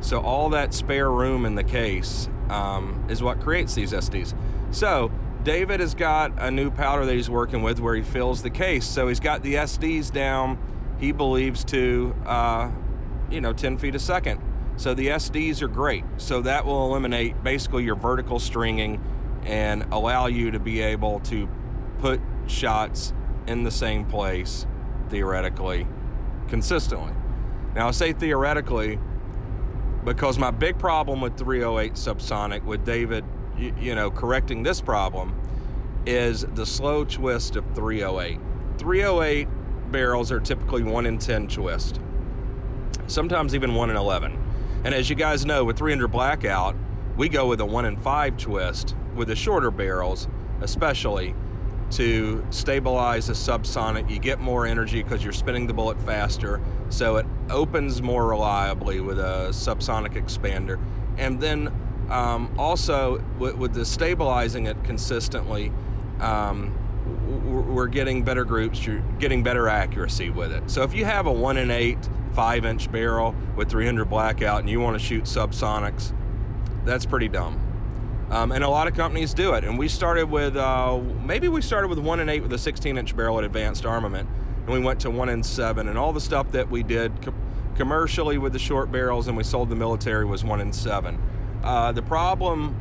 So 0.00 0.20
all 0.20 0.50
that 0.50 0.74
spare 0.74 1.10
room 1.10 1.44
in 1.44 1.54
the 1.54 1.64
case 1.64 2.28
um, 2.48 3.06
is 3.08 3.22
what 3.22 3.40
creates 3.40 3.74
these 3.74 3.92
SDs. 3.92 4.34
So 4.70 5.10
David 5.42 5.80
has 5.80 5.94
got 5.94 6.32
a 6.38 6.50
new 6.50 6.70
powder 6.70 7.06
that 7.06 7.14
he's 7.14 7.30
working 7.30 7.62
with 7.62 7.80
where 7.80 7.94
he 7.94 8.02
fills 8.02 8.42
the 8.42 8.50
case. 8.50 8.86
So 8.86 9.08
he's 9.08 9.20
got 9.20 9.42
the 9.42 9.54
SDs 9.54 10.12
down, 10.12 10.58
he 10.98 11.12
believes 11.12 11.64
to, 11.66 12.14
uh, 12.26 12.70
you 13.30 13.40
know, 13.40 13.52
10 13.52 13.78
feet 13.78 13.94
a 13.94 13.98
second. 13.98 14.40
So 14.76 14.92
the 14.92 15.08
SDs 15.08 15.62
are 15.62 15.68
great. 15.68 16.04
So 16.18 16.42
that 16.42 16.66
will 16.66 16.86
eliminate 16.86 17.42
basically 17.42 17.84
your 17.84 17.94
vertical 17.94 18.38
stringing 18.38 19.02
and 19.44 19.84
allow 19.92 20.26
you 20.26 20.50
to 20.50 20.58
be 20.58 20.80
able 20.80 21.20
to 21.20 21.48
put 21.98 22.20
shots 22.46 23.12
in 23.46 23.62
the 23.62 23.70
same 23.70 24.04
place 24.04 24.66
theoretically 25.08 25.86
consistently. 26.48 27.12
Now, 27.74 27.88
I 27.88 27.90
say 27.90 28.12
theoretically 28.12 28.98
because 30.04 30.38
my 30.38 30.52
big 30.52 30.78
problem 30.78 31.20
with 31.20 31.36
308 31.36 31.94
subsonic, 31.94 32.62
with 32.64 32.84
David, 32.84 33.24
you, 33.58 33.74
you 33.78 33.94
know, 33.94 34.10
correcting 34.10 34.62
this 34.62 34.80
problem, 34.80 35.34
is 36.06 36.46
the 36.54 36.64
slow 36.64 37.04
twist 37.04 37.56
of 37.56 37.64
308. 37.74 38.38
308 38.78 39.48
barrels 39.90 40.30
are 40.30 40.40
typically 40.40 40.84
1 40.84 41.06
in 41.06 41.18
10 41.18 41.48
twist, 41.48 42.00
sometimes 43.08 43.54
even 43.54 43.74
1 43.74 43.90
in 43.90 43.96
11. 43.96 44.42
And 44.84 44.94
as 44.94 45.10
you 45.10 45.16
guys 45.16 45.44
know, 45.44 45.64
with 45.64 45.76
300 45.76 46.08
blackout, 46.08 46.76
we 47.16 47.28
go 47.28 47.48
with 47.48 47.60
a 47.60 47.66
1 47.66 47.84
in 47.84 47.96
5 47.96 48.36
twist 48.36 48.94
with 49.16 49.28
the 49.28 49.36
shorter 49.36 49.72
barrels, 49.72 50.28
especially 50.60 51.34
to 51.92 52.44
stabilize 52.50 53.28
a 53.28 53.32
subsonic. 53.32 54.10
You 54.10 54.18
get 54.18 54.40
more 54.40 54.66
energy 54.66 55.02
because 55.02 55.22
you're 55.22 55.32
spinning 55.32 55.66
the 55.66 55.74
bullet 55.74 56.00
faster, 56.02 56.60
so 56.88 57.16
it 57.16 57.26
opens 57.50 58.02
more 58.02 58.26
reliably 58.26 59.00
with 59.00 59.18
a 59.18 59.48
subsonic 59.50 60.14
expander. 60.14 60.80
And 61.16 61.40
then 61.40 61.72
um, 62.10 62.54
also 62.58 63.22
with, 63.38 63.56
with, 63.56 63.74
the 63.74 63.84
stabilizing 63.84 64.66
it 64.66 64.82
consistently, 64.84 65.72
um, 66.20 66.76
we're 67.46 67.86
getting 67.86 68.22
better 68.22 68.44
groups, 68.44 68.84
you're 68.86 69.02
getting 69.18 69.42
better 69.42 69.68
accuracy 69.68 70.30
with 70.30 70.52
it. 70.52 70.70
So 70.70 70.82
if 70.82 70.94
you 70.94 71.04
have 71.04 71.26
a 71.26 71.32
one 71.32 71.56
in 71.56 71.70
eight, 71.70 71.98
five 72.32 72.64
inch 72.64 72.90
barrel 72.92 73.34
with 73.56 73.70
300 73.70 74.04
blackout 74.06 74.60
and 74.60 74.68
you 74.68 74.80
want 74.80 74.98
to 74.98 75.04
shoot 75.04 75.24
subsonics, 75.24 76.12
that's 76.84 77.06
pretty 77.06 77.28
dumb. 77.28 77.65
Um, 78.30 78.50
and 78.50 78.64
a 78.64 78.68
lot 78.68 78.88
of 78.88 78.94
companies 78.94 79.32
do 79.32 79.54
it. 79.54 79.64
And 79.64 79.78
we 79.78 79.88
started 79.88 80.28
with 80.30 80.56
uh, 80.56 80.98
maybe 81.24 81.48
we 81.48 81.62
started 81.62 81.88
with 81.88 81.98
one 81.98 82.20
and 82.20 82.28
eight 82.28 82.42
with 82.42 82.52
a 82.52 82.58
16 82.58 82.98
inch 82.98 83.16
barrel 83.16 83.38
at 83.38 83.44
Advanced 83.44 83.86
Armament, 83.86 84.28
and 84.64 84.68
we 84.68 84.80
went 84.80 85.00
to 85.00 85.10
one 85.10 85.28
and 85.28 85.44
seven. 85.46 85.88
And 85.88 85.96
all 85.96 86.12
the 86.12 86.20
stuff 86.20 86.50
that 86.52 86.68
we 86.68 86.82
did 86.82 87.22
co- 87.22 87.34
commercially 87.76 88.38
with 88.38 88.52
the 88.52 88.58
short 88.58 88.90
barrels 88.90 89.28
and 89.28 89.36
we 89.36 89.44
sold 89.44 89.68
the 89.68 89.76
military 89.76 90.24
was 90.24 90.42
one 90.42 90.60
and 90.60 90.74
seven. 90.74 91.20
Uh, 91.62 91.92
the 91.92 92.02
problem 92.02 92.74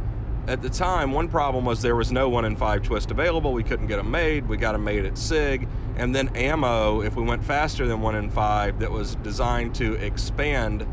at 0.48 0.62
the 0.62 0.70
time, 0.70 1.12
one 1.12 1.28
problem 1.28 1.66
was 1.66 1.82
there 1.82 1.96
was 1.96 2.12
no 2.12 2.30
one 2.30 2.46
in 2.46 2.56
five 2.56 2.84
twist 2.84 3.12
available. 3.12 3.54
We 3.54 3.64
couldn't 3.64 3.88
get 3.88 3.98
them 3.98 4.12
made. 4.12 4.48
We 4.48 4.58
got 4.58 4.74
them 4.74 4.84
made 4.84 5.06
at 5.06 5.18
SIG. 5.18 5.68
And 5.98 6.14
then 6.14 6.30
ammo, 6.36 7.02
if 7.02 7.16
we 7.16 7.24
went 7.24 7.44
faster 7.44 7.88
than 7.88 8.02
one 8.02 8.16
in 8.16 8.30
five, 8.30 8.80
that 8.80 8.92
was 8.92 9.16
designed 9.16 9.76
to 9.76 9.94
expand 9.94 10.86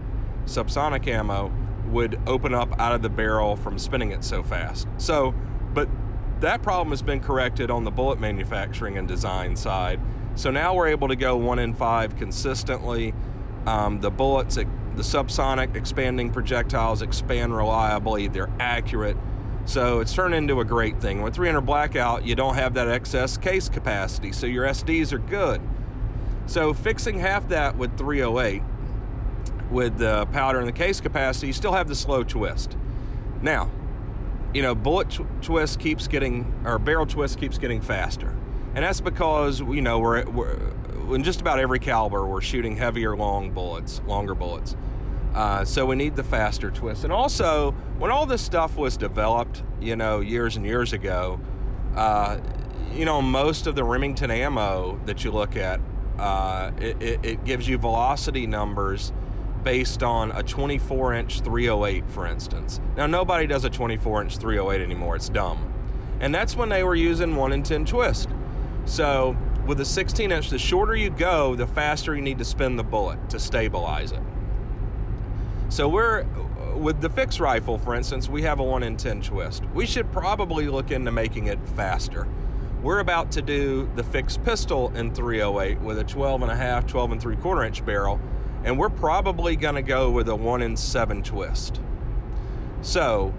subsonic 0.46 1.06
ammo 1.06 1.52
would 1.92 2.18
open 2.26 2.54
up 2.54 2.78
out 2.80 2.92
of 2.92 3.02
the 3.02 3.08
barrel 3.08 3.56
from 3.56 3.78
spinning 3.78 4.10
it 4.10 4.24
so 4.24 4.42
fast. 4.42 4.88
So, 4.98 5.34
but 5.74 5.88
that 6.40 6.62
problem 6.62 6.90
has 6.90 7.02
been 7.02 7.20
corrected 7.20 7.70
on 7.70 7.84
the 7.84 7.90
bullet 7.90 8.18
manufacturing 8.18 8.98
and 8.98 9.06
design 9.06 9.54
side. 9.54 10.00
So 10.34 10.50
now 10.50 10.74
we're 10.74 10.88
able 10.88 11.08
to 11.08 11.16
go 11.16 11.36
one 11.36 11.58
in 11.58 11.74
five 11.74 12.16
consistently. 12.16 13.14
Um, 13.66 14.00
the 14.00 14.10
bullets, 14.10 14.56
the 14.56 15.02
subsonic 15.02 15.76
expanding 15.76 16.32
projectiles 16.32 17.02
expand 17.02 17.54
reliably, 17.54 18.28
they're 18.28 18.50
accurate. 18.58 19.16
So 19.64 20.00
it's 20.00 20.12
turned 20.12 20.34
into 20.34 20.60
a 20.60 20.64
great 20.64 21.00
thing. 21.00 21.22
With 21.22 21.34
300 21.34 21.60
blackout, 21.60 22.24
you 22.24 22.34
don't 22.34 22.56
have 22.56 22.74
that 22.74 22.88
excess 22.88 23.36
case 23.36 23.68
capacity, 23.68 24.32
so 24.32 24.46
your 24.46 24.66
SDs 24.66 25.12
are 25.12 25.18
good. 25.18 25.60
So 26.46 26.74
fixing 26.74 27.20
half 27.20 27.48
that 27.48 27.76
with 27.76 27.96
308 27.96 28.62
with 29.72 29.98
the 29.98 30.26
powder 30.26 30.58
and 30.58 30.68
the 30.68 30.72
case 30.72 31.00
capacity, 31.00 31.48
you 31.48 31.52
still 31.52 31.72
have 31.72 31.88
the 31.88 31.94
slow 31.94 32.22
twist. 32.22 32.76
Now, 33.40 33.70
you 34.54 34.62
know, 34.62 34.74
bullet 34.74 35.10
tw- 35.10 35.42
twist 35.42 35.80
keeps 35.80 36.06
getting, 36.06 36.52
or 36.64 36.78
barrel 36.78 37.06
twist 37.06 37.40
keeps 37.40 37.58
getting 37.58 37.80
faster. 37.80 38.34
And 38.74 38.84
that's 38.84 39.00
because, 39.00 39.60
you 39.60 39.82
know, 39.82 39.98
we're, 39.98 40.28
we're 40.30 40.58
in 41.14 41.24
just 41.24 41.40
about 41.40 41.58
every 41.58 41.78
caliber, 41.78 42.26
we're 42.26 42.40
shooting 42.40 42.76
heavier, 42.76 43.16
long 43.16 43.50
bullets, 43.50 44.00
longer 44.06 44.34
bullets. 44.34 44.76
Uh, 45.34 45.64
so 45.64 45.86
we 45.86 45.96
need 45.96 46.14
the 46.14 46.22
faster 46.22 46.70
twist. 46.70 47.04
And 47.04 47.12
also, 47.12 47.72
when 47.98 48.10
all 48.10 48.26
this 48.26 48.42
stuff 48.42 48.76
was 48.76 48.96
developed, 48.96 49.62
you 49.80 49.96
know, 49.96 50.20
years 50.20 50.56
and 50.56 50.66
years 50.66 50.92
ago, 50.92 51.40
uh, 51.96 52.38
you 52.94 53.06
know, 53.06 53.22
most 53.22 53.66
of 53.66 53.74
the 53.74 53.84
Remington 53.84 54.30
ammo 54.30 55.00
that 55.06 55.24
you 55.24 55.30
look 55.30 55.56
at, 55.56 55.80
uh, 56.18 56.70
it, 56.78 57.02
it, 57.02 57.24
it 57.24 57.44
gives 57.44 57.66
you 57.66 57.78
velocity 57.78 58.46
numbers 58.46 59.12
based 59.64 60.02
on 60.02 60.32
a 60.32 60.42
24 60.42 61.14
inch 61.14 61.40
308, 61.40 62.08
for 62.10 62.26
instance. 62.26 62.80
Now, 62.96 63.06
nobody 63.06 63.46
does 63.46 63.64
a 63.64 63.70
24 63.70 64.22
inch 64.22 64.38
308 64.38 64.82
anymore, 64.82 65.16
it's 65.16 65.28
dumb. 65.28 65.72
And 66.20 66.34
that's 66.34 66.56
when 66.56 66.68
they 66.68 66.84
were 66.84 66.94
using 66.94 67.36
1 67.36 67.52
in 67.52 67.62
10 67.62 67.84
twist. 67.84 68.28
So, 68.84 69.36
with 69.66 69.80
a 69.80 69.84
16 69.84 70.32
inch, 70.32 70.50
the 70.50 70.58
shorter 70.58 70.96
you 70.96 71.10
go, 71.10 71.54
the 71.54 71.66
faster 71.66 72.14
you 72.14 72.22
need 72.22 72.38
to 72.38 72.44
spin 72.44 72.76
the 72.76 72.82
bullet 72.82 73.30
to 73.30 73.38
stabilize 73.38 74.12
it. 74.12 74.22
So, 75.68 75.88
we're 75.88 76.24
with 76.76 77.00
the 77.00 77.08
Fix 77.08 77.38
rifle, 77.38 77.78
for 77.78 77.94
instance, 77.94 78.28
we 78.28 78.42
have 78.42 78.58
a 78.58 78.64
1 78.64 78.82
in 78.82 78.96
10 78.96 79.22
twist. 79.22 79.62
We 79.74 79.86
should 79.86 80.10
probably 80.10 80.68
look 80.68 80.90
into 80.90 81.12
making 81.12 81.46
it 81.46 81.58
faster. 81.76 82.26
We're 82.82 82.98
about 82.98 83.30
to 83.32 83.42
do 83.42 83.88
the 83.94 84.02
Fix 84.02 84.36
pistol 84.36 84.92
in 84.96 85.14
308 85.14 85.80
with 85.80 85.98
a 85.98 86.04
12 86.04 86.42
and 86.42 86.50
a 86.50 86.56
half, 86.56 86.86
12 86.86 87.12
and 87.12 87.20
3 87.20 87.36
quarter 87.36 87.62
inch 87.62 87.84
barrel 87.86 88.20
and 88.64 88.78
we're 88.78 88.90
probably 88.90 89.56
going 89.56 89.74
to 89.74 89.82
go 89.82 90.10
with 90.10 90.28
a 90.28 90.36
one 90.36 90.62
in 90.62 90.76
seven 90.76 91.22
twist. 91.22 91.80
So 92.82 93.34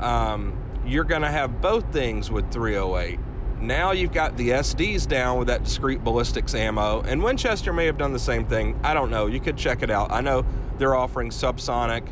um, 0.00 0.56
you're 0.86 1.04
going 1.04 1.22
to 1.22 1.30
have 1.30 1.60
both 1.60 1.92
things 1.92 2.30
with 2.30 2.50
308. 2.50 3.18
Now 3.60 3.92
you've 3.92 4.12
got 4.12 4.36
the 4.36 4.50
SDs 4.50 5.06
down 5.06 5.38
with 5.38 5.48
that 5.48 5.64
Discreet 5.64 6.04
Ballistics 6.04 6.54
ammo, 6.54 7.00
and 7.02 7.22
Winchester 7.22 7.72
may 7.72 7.86
have 7.86 7.96
done 7.96 8.12
the 8.12 8.18
same 8.18 8.46
thing. 8.46 8.78
I 8.82 8.92
don't 8.92 9.10
know. 9.10 9.26
You 9.26 9.40
could 9.40 9.56
check 9.56 9.82
it 9.82 9.90
out. 9.90 10.12
I 10.12 10.20
know 10.20 10.44
they're 10.78 10.94
offering 10.94 11.30
subsonic 11.30 12.06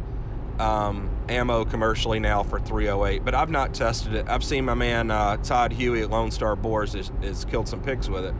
um, 0.58 1.10
ammo 1.28 1.64
commercially 1.64 2.18
now 2.18 2.42
for 2.42 2.58
308, 2.58 3.24
but 3.24 3.34
I've 3.34 3.50
not 3.50 3.74
tested 3.74 4.14
it. 4.14 4.26
I've 4.28 4.44
seen 4.44 4.64
my 4.64 4.74
man 4.74 5.10
uh, 5.10 5.36
Todd 5.38 5.72
Huey 5.72 6.02
at 6.02 6.10
Lone 6.10 6.30
Star 6.30 6.56
has, 6.56 7.12
has 7.22 7.44
killed 7.44 7.68
some 7.68 7.82
pigs 7.82 8.08
with 8.08 8.24
it. 8.24 8.34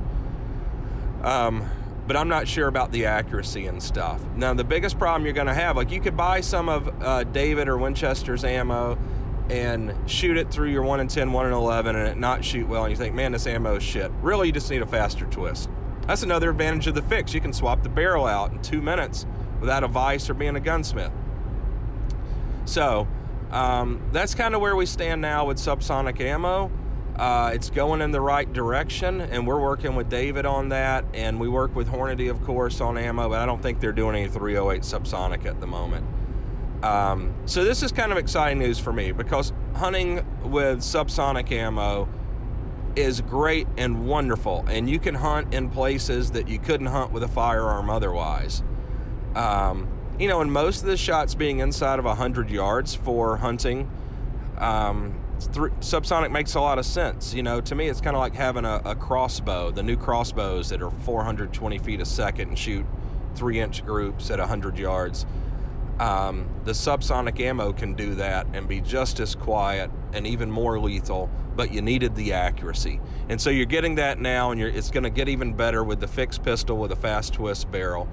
Um, 1.23 1.69
but 2.07 2.17
I'm 2.17 2.29
not 2.29 2.47
sure 2.47 2.69
about 2.69 2.93
the 2.93 3.07
accuracy 3.07 3.67
and 3.67 3.83
stuff. 3.83 4.23
Now, 4.37 4.53
the 4.55 4.65
biggest 4.65 4.99
problem 4.99 5.25
you're 5.25 5.33
going 5.33 5.47
to 5.47 5.55
have, 5.55 5.77
like 5.77 5.91
you 5.91 6.01
could 6.01 6.17
buy 6.17 6.41
some 6.41 6.69
of 6.69 7.03
uh, 7.03 7.25
David 7.25 7.69
or 7.69 7.79
Winchester's 7.79 8.45
ammo 8.45 8.99
and 9.51 9.95
shoot 10.07 10.37
it 10.37 10.51
through 10.51 10.71
your 10.71 10.83
1 10.83 11.01
in 11.01 11.09
10, 11.09 11.33
1 11.33 11.47
in 11.47 11.53
11, 11.53 11.97
and 11.97 12.09
it 12.09 12.17
not 12.17 12.45
shoot 12.45 12.67
well, 12.67 12.85
and 12.85 12.91
you 12.91 12.97
think, 12.97 13.15
man, 13.15 13.33
this 13.33 13.47
ammo 13.47 13.77
is 13.77 13.83
shit. 13.83 14.11
Really, 14.23 14.49
you 14.49 14.53
just 14.53 14.71
need 14.71 14.83
a 14.83 14.87
faster 14.87 15.27
twist. 15.27 15.69
That's 16.07 16.23
another 16.23 16.51
advantage 16.51 16.87
of 16.87 16.95
the 16.95 17.03
fix. 17.03 17.33
You 17.33 17.41
can 17.41 17.53
swap 17.53 17.83
the 17.83 17.89
barrel 17.89 18.27
out 18.27 18.53
in 18.53 18.61
two 18.61 18.83
minutes 18.83 19.27
without 19.61 19.85
a 19.85 19.89
vice 19.89 20.29
or 20.29 20.35
being 20.35 20.57
a 20.57 20.61
gunsmith. 20.61 21.13
So, 22.67 23.07
um, 23.51 24.03
that's 24.13 24.35
kind 24.35 24.55
of 24.55 24.61
where 24.61 24.77
we 24.77 24.87
stand 24.87 25.21
now 25.21 25.47
with 25.47 25.59
subsonic 25.59 26.21
ammo. 26.21 26.71
Uh, 27.17 27.53
it's 27.55 27.71
going 27.71 28.01
in 28.01 28.11
the 28.11 28.21
right 28.21 28.53
direction, 28.53 29.21
and 29.21 29.47
we're 29.47 29.61
working 29.61 29.95
with 29.95 30.09
David 30.09 30.47
on 30.47 30.71
that. 30.71 31.05
And 31.15 31.39
we 31.39 31.49
work 31.49 31.75
with 31.77 31.89
Hornady, 31.89 32.31
of 32.31 32.43
course, 32.43 32.81
on 32.81 32.99
ammo, 32.99 33.29
but 33.29 33.41
I 33.41 33.47
don't 33.47 33.63
think 33.63 33.81
they're 33.81 33.93
doing 33.93 34.17
any 34.17 34.29
308 34.29 34.83
subsonic 34.83 35.47
at 35.47 35.61
the 35.61 35.67
moment. 35.67 36.07
Um, 36.83 37.35
so 37.47 37.65
this 37.65 37.83
is 37.83 37.93
kind 37.93 38.13
of 38.13 38.19
exciting 38.19 38.59
news 38.59 38.79
for 38.79 38.93
me 38.93 39.13
because 39.13 39.53
hunting 39.75 40.17
with 40.43 40.81
subsonic 40.81 41.51
ammo 41.51 42.09
is 42.97 43.21
great 43.21 43.67
and 43.77 44.07
wonderful, 44.07 44.65
and 44.69 44.91
you 44.91 44.99
can 44.99 45.15
hunt 45.15 45.55
in 45.55 45.71
places 45.71 46.33
that 46.33 46.49
you 46.49 46.59
couldn't 46.59 46.87
hunt 46.87 47.13
with 47.13 47.23
a 47.23 47.29
firearm 47.29 47.91
otherwise. 47.91 48.63
Um, 49.35 49.89
you 50.19 50.29
know, 50.29 50.41
and 50.41 50.53
most 50.53 50.83
of 50.83 50.87
the 50.87 50.97
shots 50.97 51.35
being 51.35 51.61
inside 51.61 51.99
of 51.99 52.05
100 52.05 52.51
yards 52.51 52.95
for 52.95 53.37
hunting. 53.39 53.91
Um, 54.59 55.24
th- 55.41 55.73
subsonic 55.81 56.31
makes 56.31 56.55
a 56.55 56.61
lot 56.61 56.79
of 56.79 56.87
sense. 56.87 57.35
You 57.35 57.43
know, 57.43 57.61
to 57.61 57.75
me, 57.75 57.89
it's 57.89 58.01
kind 58.01 58.17
of 58.17 58.21
like 58.21 58.35
having 58.35 58.65
a, 58.65 58.81
a, 58.85 58.95
crossbow. 58.95 59.71
The 59.71 59.83
new 59.83 59.97
crossbows 59.97 60.69
that 60.71 60.83
are 60.83 60.91
420 60.91 61.79
feet 61.79 62.01
a 62.01 62.05
second 62.05 62.49
and 62.49 62.59
shoot 62.59 62.87
three-inch 63.35 63.85
groups 63.85 64.31
at 64.31 64.39
100 64.39 64.79
yards. 64.79 65.27
Um, 65.99 66.49
the 66.65 66.73
subsonic 66.73 67.39
ammo 67.41 67.73
can 67.73 67.95
do 67.95 68.17
that 68.17 68.47
and 68.53 68.67
be 68.67 68.81
just 68.81 69.21
as 69.21 69.35
quiet 69.35 69.91
and 70.13 70.27
even 70.27 70.51
more 70.51 70.79
lethal, 70.81 71.31
but 71.55 71.73
you 71.73 71.83
needed 71.83 72.17
the 72.17 72.33
accuracy. 72.33 73.01
And 73.29 73.41
so 73.41 73.51
you're 73.51 73.67
getting 73.67 73.95
that 73.97 74.19
now, 74.19 74.51
and 74.51 74.61
it's 74.61 74.91
going 74.91 75.05
to 75.05 75.11
get 75.11 75.29
even 75.29 75.55
better 75.55 75.85
with 75.85 76.01
the 76.01 76.09
Fix 76.09 76.37
pistol 76.37 76.79
with 76.79 76.91
a 76.91 76.97
fast 76.97 77.35
twist 77.35 77.71
barrel. 77.71 78.09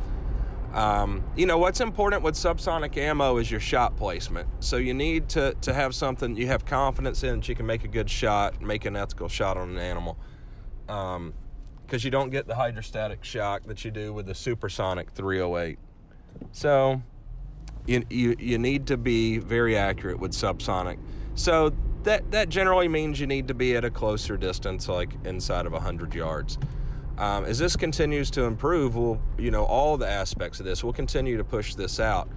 Um, 0.73 1.23
you 1.35 1.45
know, 1.45 1.57
what's 1.57 1.81
important 1.81 2.23
with 2.23 2.35
subsonic 2.35 2.95
ammo 2.95 3.37
is 3.37 3.51
your 3.51 3.59
shot 3.59 3.97
placement. 3.97 4.47
So 4.61 4.77
you 4.77 4.93
need 4.93 5.27
to, 5.29 5.53
to 5.61 5.73
have 5.73 5.93
something 5.93 6.37
you 6.37 6.47
have 6.47 6.65
confidence 6.65 7.23
in 7.23 7.39
that 7.39 7.49
you 7.49 7.55
can 7.55 7.65
make 7.65 7.83
a 7.83 7.89
good 7.89 8.09
shot, 8.09 8.61
make 8.61 8.85
an 8.85 8.95
ethical 8.95 9.27
shot 9.27 9.57
on 9.57 9.71
an 9.71 9.77
animal. 9.77 10.17
Because 10.85 11.15
um, 11.17 11.33
you 11.89 12.09
don't 12.09 12.29
get 12.29 12.47
the 12.47 12.55
hydrostatic 12.55 13.23
shock 13.23 13.63
that 13.63 13.83
you 13.83 13.91
do 13.91 14.13
with 14.13 14.27
the 14.27 14.35
supersonic 14.35 15.11
308. 15.11 15.77
So 16.53 17.01
you, 17.85 18.03
you, 18.09 18.35
you 18.39 18.57
need 18.57 18.87
to 18.87 18.97
be 18.97 19.39
very 19.39 19.75
accurate 19.75 20.19
with 20.19 20.31
subsonic. 20.31 20.97
So 21.35 21.73
that 22.03 22.31
that 22.31 22.49
generally 22.49 22.87
means 22.87 23.19
you 23.19 23.27
need 23.27 23.47
to 23.47 23.53
be 23.53 23.75
at 23.75 23.85
a 23.85 23.89
closer 23.91 24.37
distance, 24.37 24.87
like 24.87 25.13
inside 25.25 25.65
of 25.65 25.73
100 25.73 26.15
yards. 26.15 26.57
Um, 27.21 27.45
as 27.45 27.59
this 27.59 27.75
continues 27.75 28.31
to 28.31 28.45
improve, 28.45 28.95
we'll, 28.95 29.21
you 29.37 29.51
know, 29.51 29.63
all 29.63 29.95
the 29.95 30.09
aspects 30.09 30.59
of 30.59 30.65
this, 30.65 30.83
we'll 30.83 30.91
continue 30.91 31.37
to 31.37 31.43
push 31.43 31.75
this 31.75 31.99
out. 31.99 32.27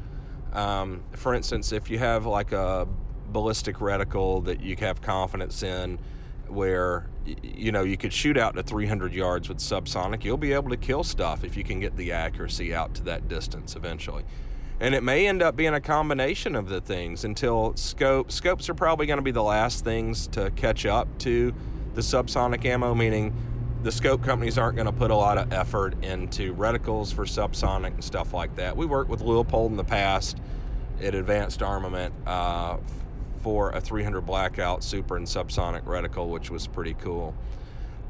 Um, 0.52 1.02
for 1.12 1.34
instance, 1.34 1.72
if 1.72 1.88
you 1.88 1.98
have 1.98 2.26
like 2.26 2.52
a 2.52 2.86
ballistic 3.28 3.76
reticle 3.76 4.44
that 4.44 4.60
you 4.60 4.76
have 4.80 5.00
confidence 5.00 5.62
in, 5.62 5.98
where 6.48 7.06
you 7.42 7.72
know 7.72 7.82
you 7.82 7.96
could 7.96 8.12
shoot 8.12 8.36
out 8.36 8.56
to 8.56 8.62
300 8.62 9.14
yards 9.14 9.48
with 9.48 9.56
subsonic, 9.56 10.22
you'll 10.22 10.36
be 10.36 10.52
able 10.52 10.68
to 10.68 10.76
kill 10.76 11.02
stuff 11.02 11.44
if 11.44 11.56
you 11.56 11.64
can 11.64 11.80
get 11.80 11.96
the 11.96 12.12
accuracy 12.12 12.74
out 12.74 12.94
to 12.96 13.02
that 13.04 13.26
distance 13.26 13.76
eventually. 13.76 14.22
And 14.80 14.94
it 14.94 15.02
may 15.02 15.26
end 15.26 15.40
up 15.40 15.56
being 15.56 15.72
a 15.72 15.80
combination 15.80 16.54
of 16.54 16.68
the 16.68 16.82
things 16.82 17.24
until 17.24 17.74
scope 17.76 18.30
scopes 18.30 18.68
are 18.68 18.74
probably 18.74 19.06
going 19.06 19.16
to 19.16 19.22
be 19.22 19.30
the 19.30 19.42
last 19.42 19.82
things 19.82 20.26
to 20.28 20.50
catch 20.50 20.84
up 20.84 21.08
to 21.20 21.54
the 21.94 22.02
subsonic 22.02 22.66
ammo, 22.66 22.94
meaning 22.94 23.34
the 23.84 23.92
scope 23.92 24.24
companies 24.24 24.56
aren't 24.56 24.76
going 24.76 24.86
to 24.86 24.92
put 24.92 25.10
a 25.10 25.14
lot 25.14 25.36
of 25.36 25.52
effort 25.52 26.02
into 26.02 26.54
reticles 26.54 27.12
for 27.12 27.26
subsonic 27.26 27.92
and 27.92 28.02
stuff 28.02 28.32
like 28.32 28.56
that. 28.56 28.76
We 28.76 28.86
worked 28.86 29.10
with 29.10 29.20
Leupold 29.20 29.68
in 29.68 29.76
the 29.76 29.84
past 29.84 30.38
at 31.02 31.14
Advanced 31.14 31.62
Armament 31.62 32.14
uh, 32.26 32.78
for 33.42 33.70
a 33.72 33.80
300 33.82 34.22
blackout 34.22 34.82
super 34.82 35.18
and 35.18 35.26
subsonic 35.26 35.84
reticle, 35.84 36.30
which 36.30 36.50
was 36.50 36.66
pretty 36.66 36.94
cool. 36.94 37.34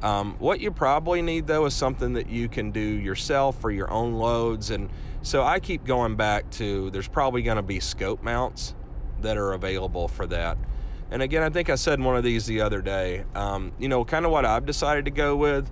Um, 0.00 0.36
what 0.38 0.60
you 0.60 0.70
probably 0.70 1.22
need 1.22 1.48
though 1.48 1.66
is 1.66 1.74
something 1.74 2.12
that 2.12 2.28
you 2.28 2.48
can 2.48 2.70
do 2.70 2.80
yourself 2.80 3.60
for 3.60 3.72
your 3.72 3.90
own 3.90 4.14
loads. 4.14 4.70
And 4.70 4.90
so 5.22 5.42
I 5.42 5.58
keep 5.58 5.84
going 5.84 6.14
back 6.14 6.50
to 6.52 6.90
there's 6.90 7.08
probably 7.08 7.42
going 7.42 7.56
to 7.56 7.62
be 7.62 7.80
scope 7.80 8.22
mounts 8.22 8.74
that 9.22 9.36
are 9.36 9.52
available 9.52 10.06
for 10.06 10.26
that. 10.28 10.56
And 11.14 11.22
again, 11.22 11.44
I 11.44 11.48
think 11.48 11.70
I 11.70 11.76
said 11.76 12.00
one 12.00 12.16
of 12.16 12.24
these 12.24 12.44
the 12.46 12.60
other 12.60 12.82
day. 12.82 13.22
Um, 13.36 13.70
you 13.78 13.86
know, 13.86 14.04
kind 14.04 14.24
of 14.24 14.32
what 14.32 14.44
I've 14.44 14.66
decided 14.66 15.04
to 15.04 15.12
go 15.12 15.36
with 15.36 15.70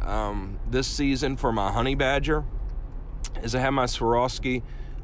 um, 0.00 0.60
this 0.70 0.86
season 0.86 1.36
for 1.36 1.50
my 1.50 1.72
honey 1.72 1.96
badger 1.96 2.44
is 3.42 3.56
I 3.56 3.58
have 3.62 3.72
my 3.72 3.86
Swarovski 3.86 4.62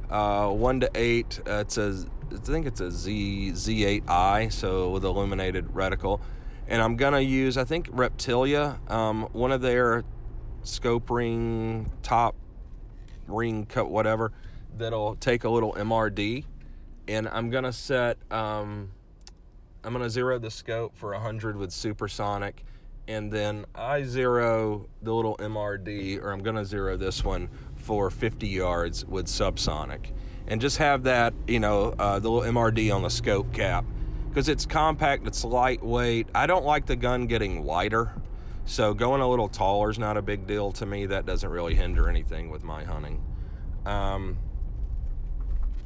uh, 0.09 0.51
one 0.51 0.79
to 0.79 0.91
eight. 0.95 1.41
Uh, 1.45 1.65
it's 1.67 1.79
a, 1.79 2.07
I 2.33 2.37
think 2.37 2.67
it's 2.67 2.81
a 2.81 2.93
Z 2.93 3.51
Z8i, 3.55 4.53
so 4.53 4.91
with 4.91 5.05
illuminated 5.05 5.67
reticle. 5.75 6.21
And 6.69 6.81
I'm 6.81 6.95
gonna 6.95 7.19
use, 7.19 7.57
I 7.57 7.65
think 7.65 7.89
Reptilia, 7.91 8.79
um, 8.89 9.25
one 9.33 9.51
of 9.51 9.63
their 9.63 10.05
scope 10.63 11.11
ring 11.11 11.91
top 12.05 12.37
ring 13.27 13.67
cut 13.67 13.91
whatever 13.91 14.31
that'll 14.79 15.17
take 15.17 15.43
a 15.43 15.51
little 15.51 15.73
MRD, 15.73 16.45
and 17.09 17.29
I'm 17.29 17.51
gonna 17.51 17.73
set. 17.73 18.19
Um, 18.31 18.93
I'm 19.85 19.93
going 19.93 20.05
to 20.05 20.11
zero 20.11 20.39
the 20.39 20.51
scope 20.51 20.97
for 20.97 21.13
100 21.13 21.57
with 21.57 21.73
supersonic 21.73 22.65
and 23.09 23.33
then 23.33 23.65
I 23.75 24.05
zero 24.05 24.89
the 25.03 25.13
little 25.13 25.37
MRD 25.39 26.23
or 26.23 26.31
I'm 26.31 26.43
going 26.43 26.57
to 26.57 26.65
zero 26.65 26.97
this 26.97 27.25
one 27.25 27.49
for 27.75 28.11
50 28.11 28.47
yards 28.47 29.05
with 29.05 29.27
subsonic 29.27 30.13
and 30.47 30.61
just 30.61 30.79
have 30.79 31.05
that, 31.05 31.35
you 31.47 31.59
know, 31.61 31.95
uh, 31.99 32.19
the 32.19 32.31
little 32.31 32.53
MRD 32.53 32.95
on 32.95 33.03
the 33.03 33.11
scope 33.11 33.53
cap 33.53 33.85
because 34.29 34.49
it's 34.49 34.67
compact, 34.67 35.27
it's 35.27 35.45
lightweight. 35.45 36.29
I 36.35 36.47
don't 36.47 36.65
like 36.65 36.87
the 36.87 36.97
gun 36.97 37.27
getting 37.27 37.65
wider. 37.65 38.13
So 38.65 38.95
going 38.95 39.21
a 39.21 39.29
little 39.29 39.49
taller 39.49 39.91
is 39.91 39.99
not 39.99 40.17
a 40.17 40.23
big 40.23 40.47
deal 40.47 40.73
to 40.73 40.87
me. 40.87 41.07
That 41.07 41.27
doesn't 41.27 41.51
really 41.51 41.75
hinder 41.75 42.09
anything 42.09 42.51
with 42.51 42.63
my 42.63 42.85
hunting. 42.85 43.23
Um, 43.85 44.39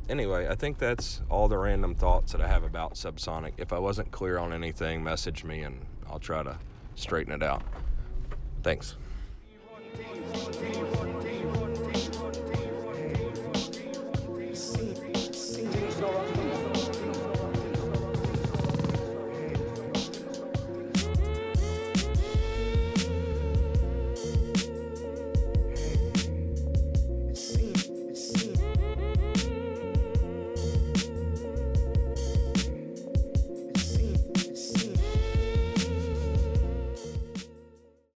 anyway, 0.08 0.48
I 0.48 0.54
think 0.54 0.78
that's 0.78 1.22
all 1.30 1.48
the 1.48 1.58
random 1.58 1.94
thoughts 1.94 2.32
that 2.32 2.40
I 2.40 2.48
have 2.48 2.64
about 2.64 2.94
subsonic. 2.94 3.52
If 3.58 3.72
I 3.72 3.78
wasn't 3.78 4.10
clear 4.10 4.38
on 4.38 4.52
anything, 4.52 5.02
message 5.02 5.44
me 5.44 5.62
and 5.62 5.84
I'll 6.08 6.18
try 6.18 6.42
to 6.42 6.58
straighten 6.94 7.32
it 7.32 7.42
out. 7.42 7.62
Thanks. 8.62 8.96